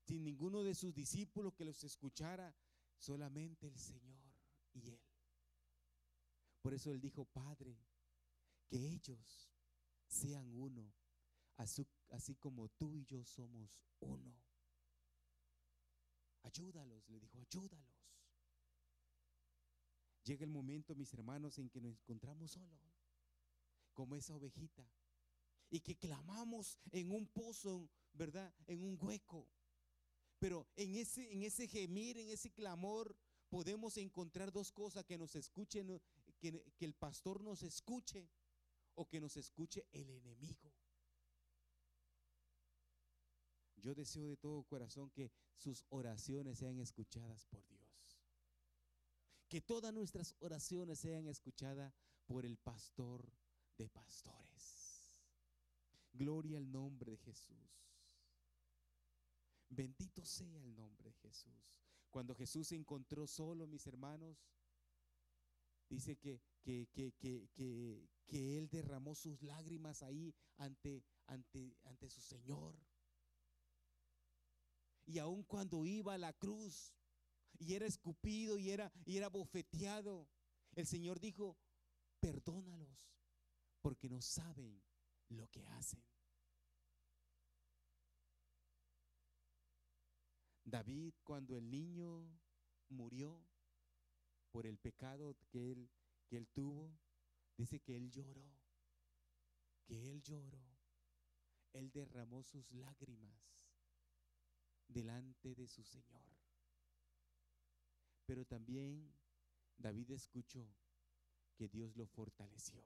sin 0.00 0.24
ninguno 0.24 0.62
de 0.62 0.74
sus 0.74 0.94
discípulos 0.94 1.52
que 1.52 1.66
los 1.66 1.84
escuchara, 1.84 2.56
solamente 2.96 3.66
el 3.66 3.78
Señor 3.78 4.32
y 4.72 4.88
Él. 4.88 5.11
Por 6.62 6.74
eso 6.74 6.92
Él 6.92 7.00
dijo, 7.00 7.24
Padre, 7.24 7.76
que 8.68 8.76
ellos 8.76 9.50
sean 10.06 10.46
uno, 10.54 10.92
así, 11.56 12.36
como 12.38 12.68
tú 12.68 12.94
y 12.94 13.04
yo 13.04 13.24
somos 13.24 13.82
uno. 13.98 14.32
Ayúdalos, 16.42 17.08
le 17.08 17.18
dijo, 17.18 17.38
ayúdalos. 17.38 17.92
Llega 20.22 20.44
el 20.44 20.50
momento, 20.50 20.94
mis 20.94 21.12
hermanos, 21.12 21.58
en 21.58 21.68
que 21.68 21.80
nos 21.80 21.98
encontramos 21.98 22.52
solos, 22.52 22.80
como 23.92 24.14
esa 24.14 24.36
ovejita, 24.36 24.88
y 25.68 25.80
que 25.80 25.96
clamamos 25.96 26.78
en 26.92 27.10
un 27.10 27.26
pozo, 27.26 27.90
¿verdad? 28.12 28.54
En 28.66 28.82
un 28.82 28.96
hueco. 29.00 29.48
Pero 30.38 30.68
en 30.76 30.94
ese, 30.94 31.32
en 31.32 31.42
ese 31.42 31.66
gemir, 31.66 32.18
en 32.18 32.28
ese 32.28 32.52
clamor, 32.52 33.16
podemos 33.48 33.96
encontrar 33.96 34.52
dos 34.52 34.70
cosas, 34.70 35.04
que 35.04 35.18
nos 35.18 35.34
escuchen, 35.34 36.00
que, 36.50 36.84
el 36.84 36.94
pastor 36.94 37.40
nos 37.42 37.62
escuche 37.62 38.28
o 38.94 39.08
que 39.08 39.20
nos 39.20 39.36
escuche 39.36 39.86
el 39.92 40.10
enemigo. 40.10 40.72
Yo 43.76 43.94
deseo 43.94 44.28
de 44.28 44.36
todo 44.36 44.64
corazón 44.64 45.10
que 45.10 45.30
sus 45.56 45.84
oraciones 45.88 46.58
sean 46.58 46.78
escuchadas 46.78 47.46
por 47.46 47.66
Dios. 47.68 48.20
Que 49.48 49.60
todas 49.60 49.92
nuestras 49.92 50.34
oraciones 50.40 50.98
sean 50.98 51.26
escuchadas 51.26 51.92
por 52.26 52.44
el 52.44 52.56
pastor 52.56 53.32
de 53.76 53.88
pastores. 53.88 55.22
Gloria 56.12 56.58
al 56.58 56.70
nombre 56.70 57.12
de 57.12 57.18
Jesús. 57.18 57.82
Bendito 59.68 60.24
sea 60.24 60.58
el 60.58 60.74
nombre 60.74 61.10
de 61.10 61.16
Jesús. 61.16 61.72
Cuando 62.10 62.34
Jesús 62.34 62.68
se 62.68 62.76
encontró 62.76 63.26
solo, 63.26 63.66
mis 63.66 63.86
hermanos, 63.86 64.44
dice 65.92 66.16
que, 66.16 66.40
que, 66.62 66.88
que, 66.90 67.12
que, 67.12 68.08
que 68.26 68.58
Él 68.58 68.68
derramó 68.70 69.14
sus 69.14 69.42
lágrimas 69.42 70.02
ahí 70.02 70.34
ante, 70.56 71.04
ante, 71.26 71.76
ante 71.84 72.08
su 72.08 72.22
Señor. 72.22 72.74
Y 75.04 75.18
aun 75.18 75.42
cuando 75.42 75.84
iba 75.84 76.14
a 76.14 76.18
la 76.18 76.32
cruz 76.32 76.94
y 77.58 77.74
era 77.74 77.86
escupido 77.86 78.58
y 78.58 78.70
era, 78.70 78.90
y 79.04 79.18
era 79.18 79.28
bofeteado, 79.28 80.26
el 80.74 80.86
Señor 80.86 81.20
dijo, 81.20 81.58
perdónalos 82.20 83.12
porque 83.82 84.08
no 84.08 84.22
saben 84.22 84.82
lo 85.28 85.48
que 85.48 85.66
hacen. 85.66 86.02
David, 90.64 91.12
cuando 91.22 91.54
el 91.54 91.68
niño 91.68 92.40
murió 92.88 93.44
por 94.52 94.66
el 94.66 94.78
pecado 94.78 95.34
que 95.48 95.72
él, 95.72 95.90
que 96.28 96.36
él 96.36 96.46
tuvo, 96.48 96.96
dice 97.56 97.80
que 97.80 97.96
él 97.96 98.10
lloró, 98.10 98.46
que 99.84 100.10
él 100.10 100.22
lloró, 100.22 100.62
él 101.72 101.90
derramó 101.90 102.42
sus 102.44 102.70
lágrimas 102.72 103.34
delante 104.86 105.54
de 105.54 105.66
su 105.66 105.82
Señor. 105.82 106.22
Pero 108.26 108.44
también 108.44 109.12
David 109.78 110.10
escuchó 110.12 110.68
que 111.56 111.68
Dios 111.68 111.96
lo 111.96 112.06
fortaleció. 112.06 112.84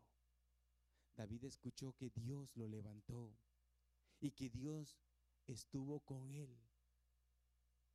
David 1.17 1.45
escuchó 1.45 1.93
que 1.95 2.11
Dios 2.11 2.55
lo 2.57 2.69
levantó 2.69 3.37
y 4.21 4.31
que 4.31 4.51
Dios 4.51 4.99
estuvo 5.47 6.01
con 6.01 6.31
él 6.31 6.57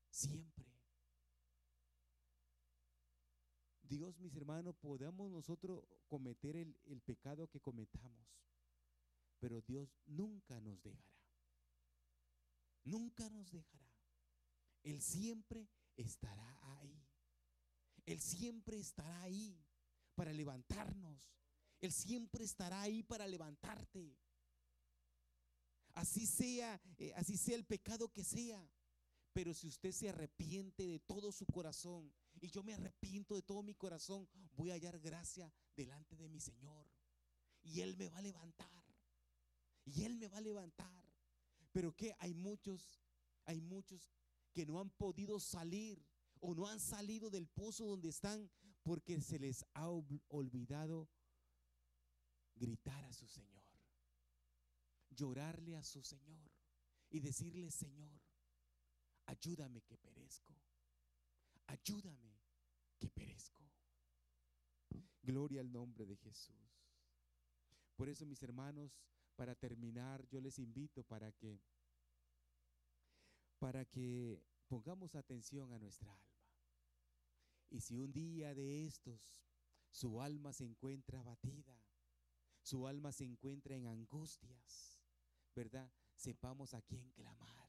siempre. 0.09 0.80
Dios, 3.91 4.17
mis 4.19 4.33
hermanos, 4.37 4.73
podamos 4.77 5.29
nosotros 5.29 5.83
cometer 6.07 6.55
el, 6.55 7.01
pecado 7.01 7.49
que 7.49 7.59
cometamos, 7.59 8.25
pero 9.37 9.59
Dios 9.63 9.89
nunca 10.05 10.61
nos 10.61 10.81
dejará. 10.81 11.19
Nunca 12.85 13.29
nos 13.29 13.51
dejará. 13.51 13.93
Él 14.83 15.01
siempre 15.01 15.67
estará 15.97 16.57
ahí. 16.79 17.05
Él 18.05 18.21
siempre 18.21 18.79
estará 18.79 19.23
ahí 19.23 19.61
para 20.15 20.31
levantarnos. 20.31 21.29
Él 21.81 21.91
siempre 21.91 22.45
estará 22.45 22.83
ahí 22.83 23.03
para 23.03 23.27
levantarte. 23.27 24.17
Así 25.95 26.25
sea, 26.25 26.79
eh, 26.97 27.11
así 27.17 27.35
sea 27.35 27.57
el 27.57 27.65
pecado 27.65 28.07
que 28.07 28.23
sea. 28.23 28.65
Pero 29.33 29.53
si 29.53 29.67
usted 29.67 29.91
se 29.91 30.07
arrepiente 30.07 30.87
de 30.87 30.99
todo 30.99 31.33
su 31.33 31.45
corazón 31.45 32.13
y 32.41 32.49
yo 32.49 32.63
me 32.63 32.73
arrepiento 32.73 33.35
de 33.35 33.43
todo 33.43 33.61
mi 33.61 33.75
corazón, 33.75 34.27
voy 34.57 34.71
a 34.71 34.73
hallar 34.73 34.99
gracia 34.99 35.53
delante 35.75 36.17
de 36.17 36.27
mi 36.27 36.39
Señor. 36.39 36.87
Y 37.61 37.81
Él 37.81 37.95
me 37.95 38.09
va 38.09 38.17
a 38.17 38.21
levantar. 38.23 38.83
Y 39.85 40.03
Él 40.03 40.17
me 40.17 40.27
va 40.27 40.39
a 40.39 40.41
levantar. 40.41 41.05
Pero 41.71 41.95
que 41.95 42.15
hay 42.17 42.33
muchos, 42.33 42.99
hay 43.45 43.61
muchos 43.61 44.11
que 44.53 44.65
no 44.65 44.79
han 44.79 44.89
podido 44.89 45.39
salir 45.39 46.03
o 46.39 46.55
no 46.55 46.67
han 46.67 46.79
salido 46.79 47.29
del 47.29 47.47
pozo 47.47 47.85
donde 47.85 48.09
están 48.09 48.49
porque 48.81 49.21
se 49.21 49.37
les 49.37 49.63
ha 49.75 49.87
olvidado 49.87 51.07
gritar 52.55 53.03
a 53.05 53.13
su 53.13 53.27
Señor, 53.27 53.63
llorarle 55.11 55.77
a 55.77 55.83
su 55.83 56.03
Señor 56.03 56.51
y 57.11 57.19
decirle, 57.19 57.69
Señor, 57.69 58.19
ayúdame 59.27 59.81
que 59.83 59.97
perezco, 59.97 60.55
ayúdame 61.71 62.39
que 62.99 63.09
perezco. 63.09 63.61
Gloria 65.23 65.61
al 65.61 65.71
nombre 65.71 66.05
de 66.05 66.17
Jesús. 66.17 66.55
Por 67.95 68.09
eso, 68.09 68.25
mis 68.25 68.41
hermanos, 68.43 68.99
para 69.35 69.55
terminar, 69.55 70.27
yo 70.27 70.41
les 70.41 70.59
invito 70.59 71.03
para 71.03 71.31
que 71.31 71.61
para 73.59 73.85
que 73.85 74.43
pongamos 74.67 75.15
atención 75.15 75.71
a 75.71 75.77
nuestra 75.77 76.11
alma. 76.11 76.31
Y 77.69 77.79
si 77.79 77.99
un 77.99 78.11
día 78.11 78.55
de 78.55 78.85
estos 78.85 79.39
su 79.91 80.21
alma 80.21 80.51
se 80.51 80.65
encuentra 80.65 81.19
abatida, 81.19 81.79
su 82.63 82.87
alma 82.87 83.11
se 83.11 83.25
encuentra 83.25 83.75
en 83.75 83.87
angustias, 83.87 84.99
¿verdad? 85.55 85.91
Sepamos 86.15 86.73
a 86.73 86.81
quién 86.81 87.11
clamar. 87.11 87.60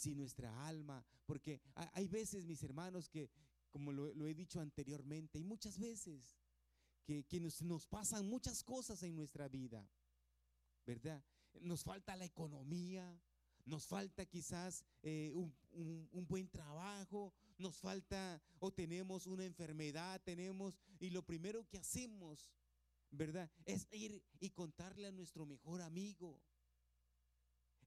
Si 0.00 0.14
nuestra 0.14 0.66
alma, 0.66 1.04
porque 1.26 1.60
hay 1.92 2.08
veces, 2.08 2.46
mis 2.46 2.62
hermanos, 2.62 3.10
que, 3.10 3.28
como 3.70 3.92
lo, 3.92 4.26
he 4.26 4.34
dicho 4.34 4.58
anteriormente, 4.58 5.38
y 5.38 5.44
muchas 5.44 5.78
veces 5.78 6.38
que, 7.04 7.38
nos, 7.38 7.60
nos 7.60 7.86
pasan 7.86 8.26
muchas 8.26 8.64
cosas 8.64 9.02
en 9.02 9.14
nuestra 9.14 9.46
vida, 9.48 9.86
¿verdad? 10.86 11.22
Nos 11.60 11.84
falta 11.84 12.16
la 12.16 12.24
economía, 12.24 13.20
nos 13.66 13.86
falta 13.86 14.24
quizás 14.24 14.86
eh, 15.02 15.32
un, 15.34 16.26
buen 16.26 16.48
trabajo, 16.48 17.34
nos 17.58 17.76
falta 17.78 18.40
o 18.58 18.72
tenemos 18.72 19.26
una 19.26 19.44
enfermedad, 19.44 20.22
tenemos, 20.24 20.78
y 20.98 21.10
lo 21.10 21.22
primero 21.26 21.68
que 21.68 21.76
hacemos, 21.76 22.50
¿verdad? 23.10 23.50
Es 23.66 23.86
ir 23.92 24.24
y 24.40 24.48
contarle 24.48 25.08
a 25.08 25.12
nuestro 25.12 25.44
mejor 25.44 25.82
amigo. 25.82 26.40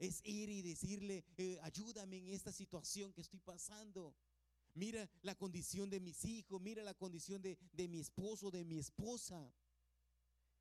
Es 0.04 0.20
ir 0.26 0.50
y 0.50 0.62
decirle, 0.62 1.24
eh, 1.38 1.58
ayúdame 1.62 2.18
en 2.18 2.28
esta 2.28 2.52
situación 2.52 3.14
que 3.14 3.22
estoy 3.22 3.40
pasando. 3.40 4.14
Mira 4.74 5.10
la 5.22 5.34
condición 5.34 5.90
de 5.90 6.02
mis 6.02 6.26
hijos, 6.26 6.60
mira 6.60 6.84
la 6.84 6.94
condición 6.94 7.42
de, 7.42 7.58
de 7.72 7.88
mi 7.88 8.00
esposo, 8.00 8.52
de 8.52 8.66
mi 8.66 8.80
esposa. 8.80 9.54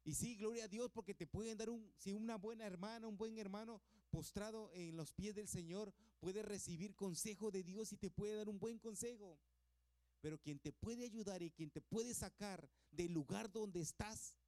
Y 0.05 0.15
sí, 0.15 0.37
gloria 0.37 0.67
a 0.67 0.69
Dios, 0.69 0.93
porque 0.93 1.13
te 1.13 1.27
pueden 1.27 1.59
dar 1.59 1.71
un, 1.71 1.93
si 1.99 2.13
una 2.13 2.37
buena 2.37 2.67
hermana, 2.67 3.09
un 3.09 3.17
buen 3.17 3.37
hermano 3.37 3.83
postrado 4.11 4.71
en 4.75 4.97
los 4.97 5.13
pies 5.13 5.35
del 5.35 5.49
Señor, 5.49 5.93
puede 6.21 6.43
recibir 6.43 6.95
consejo 6.95 7.51
de 7.51 7.65
Dios 7.65 7.93
y 7.93 7.97
te 7.97 8.11
puede 8.13 8.37
dar 8.37 8.49
un 8.49 8.61
buen 8.61 8.79
consejo. 8.79 9.41
Pero 10.21 10.39
quien 10.39 10.61
te 10.61 10.73
puede 10.73 11.05
ayudar 11.05 11.43
y 11.43 11.51
quien 11.51 11.73
te 11.73 11.81
puede 11.81 12.15
sacar 12.15 12.71
del 12.93 13.13
lugar 13.13 13.51
donde 13.51 13.81
estás, 13.81 14.39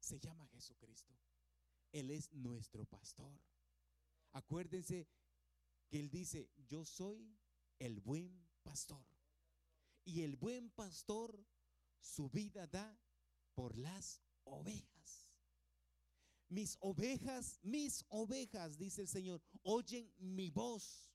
se 0.00 0.18
llama 0.18 0.48
Jesucristo. 0.48 1.14
Él 1.92 2.10
es 2.10 2.32
nuestro 2.32 2.84
pastor. 2.86 3.38
Acuérdense 4.32 5.08
que 5.88 6.00
Él 6.00 6.10
dice, 6.10 6.50
yo 6.68 6.84
soy 6.84 7.36
el 7.78 8.00
buen 8.00 8.48
pastor. 8.62 9.04
Y 10.04 10.22
el 10.22 10.36
buen 10.36 10.70
pastor 10.70 11.46
su 12.00 12.28
vida 12.28 12.66
da 12.66 12.98
por 13.54 13.78
las 13.78 14.20
ovejas. 14.44 15.28
Mis 16.48 16.76
ovejas, 16.80 17.58
mis 17.62 18.04
ovejas, 18.08 18.76
dice 18.76 19.02
el 19.02 19.08
Señor, 19.08 19.42
oyen 19.62 20.12
mi 20.18 20.50
voz 20.50 21.10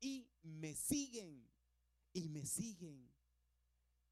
y 0.00 0.28
me 0.42 0.74
siguen 0.74 1.48
y 2.12 2.28
me 2.28 2.44
siguen. 2.46 3.12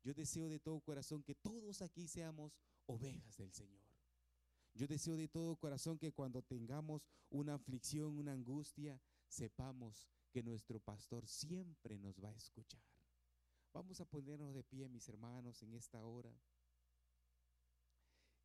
Yo 0.03 0.15
deseo 0.15 0.49
de 0.49 0.61
todo 0.61 0.81
corazón 0.81 1.23
que 1.23 1.35
todos 1.35 1.83
aquí 1.83 2.07
seamos 2.07 2.53
ovejas 2.87 3.37
del 3.37 3.53
Señor. 3.53 3.84
Yo 4.75 4.89
deseo 4.89 5.17
de 5.17 5.29
todo 5.29 5.57
corazón 5.57 5.99
que 5.99 6.13
cuando 6.13 6.43
tengamos 6.43 7.07
una 7.31 7.55
aflicción, 7.55 8.19
una 8.19 8.33
angustia, 8.33 9.01
sepamos 9.29 10.09
que 10.31 10.43
nuestro 10.43 10.81
pastor 10.81 11.27
siempre 11.29 11.97
nos 11.97 12.19
va 12.23 12.31
a 12.31 12.37
escuchar. 12.37 12.83
Vamos 13.73 14.01
a 14.01 14.05
ponernos 14.05 14.53
de 14.53 14.65
pie, 14.65 14.89
mis 14.89 15.09
hermanos, 15.09 15.63
en 15.63 15.75
esta 15.75 16.05
hora. 16.05 16.37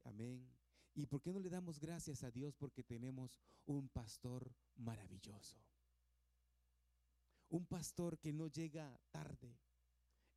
Amén. 0.04 0.48
¿Y 0.94 1.08
por 1.08 1.22
qué 1.22 1.34
no 1.34 1.40
le 1.40 1.50
damos 1.50 1.80
gracias 1.80 2.24
a 2.24 2.32
Dios 2.32 2.56
porque 2.56 2.84
tenemos 2.84 3.40
un 3.66 3.90
pastor 3.90 4.54
maravilloso? 4.76 5.58
Un 7.50 7.66
pastor 7.66 8.20
que 8.20 8.34
no 8.34 8.48
llega 8.48 9.00
tarde, 9.12 9.58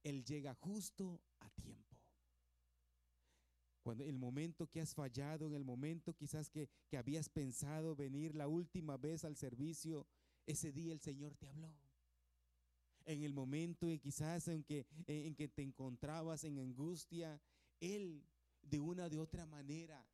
él 0.02 0.24
llega 0.24 0.54
justo 0.54 1.20
a 1.40 1.50
tiempo. 1.50 1.91
Cuando 3.82 4.04
el 4.04 4.16
momento 4.16 4.70
que 4.70 4.80
has 4.80 4.94
fallado, 4.94 5.46
en 5.46 5.54
el 5.54 5.64
momento 5.64 6.14
quizás 6.14 6.48
que, 6.48 6.68
que 6.88 6.96
habías 6.96 7.28
pensado 7.28 7.96
venir 7.96 8.34
la 8.34 8.46
última 8.46 8.96
vez 8.96 9.24
al 9.24 9.36
servicio, 9.36 10.06
ese 10.46 10.72
día 10.72 10.92
el 10.92 11.00
Señor 11.00 11.34
te 11.34 11.48
habló. 11.48 11.74
En 13.04 13.24
el 13.24 13.34
momento 13.34 13.90
y 13.90 13.98
quizás 13.98 14.46
en 14.46 14.62
que, 14.62 14.86
en 15.06 15.34
que 15.34 15.48
te 15.48 15.62
encontrabas 15.62 16.44
en 16.44 16.58
angustia, 16.58 17.40
Él 17.80 18.24
de 18.62 18.78
una 18.78 19.08
de 19.08 19.18
otra 19.18 19.46
manera 19.46 20.06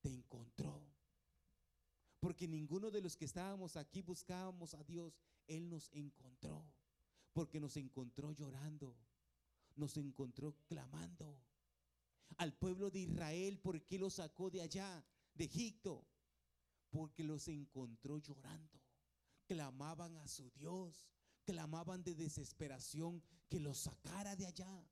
te 0.00 0.12
encontró. 0.12 0.80
Porque 2.20 2.46
ninguno 2.46 2.90
de 2.90 3.00
los 3.00 3.16
que 3.16 3.24
estábamos 3.24 3.76
aquí 3.76 4.02
buscábamos 4.02 4.74
a 4.74 4.84
Dios, 4.84 5.18
Él 5.48 5.68
nos 5.68 5.90
encontró. 5.92 6.64
Porque 7.32 7.58
nos 7.58 7.76
encontró 7.76 8.32
llorando, 8.32 8.96
nos 9.76 9.96
encontró 9.96 10.54
clamando. 10.66 11.36
Al 12.36 12.52
pueblo 12.52 12.90
de 12.90 13.00
Israel, 13.00 13.58
¿por 13.58 13.82
qué 13.84 13.98
lo 13.98 14.10
sacó 14.10 14.50
de 14.50 14.62
allá, 14.62 15.04
de 15.34 15.44
Egipto? 15.44 16.06
Porque 16.90 17.24
los 17.24 17.48
encontró 17.48 18.18
llorando. 18.18 18.80
Clamaban 19.46 20.16
a 20.18 20.28
su 20.28 20.50
Dios, 20.50 21.08
clamaban 21.44 22.04
de 22.04 22.14
desesperación 22.14 23.22
que 23.48 23.58
los 23.58 23.78
sacara 23.78 24.36
de 24.36 24.46
allá. 24.46 24.86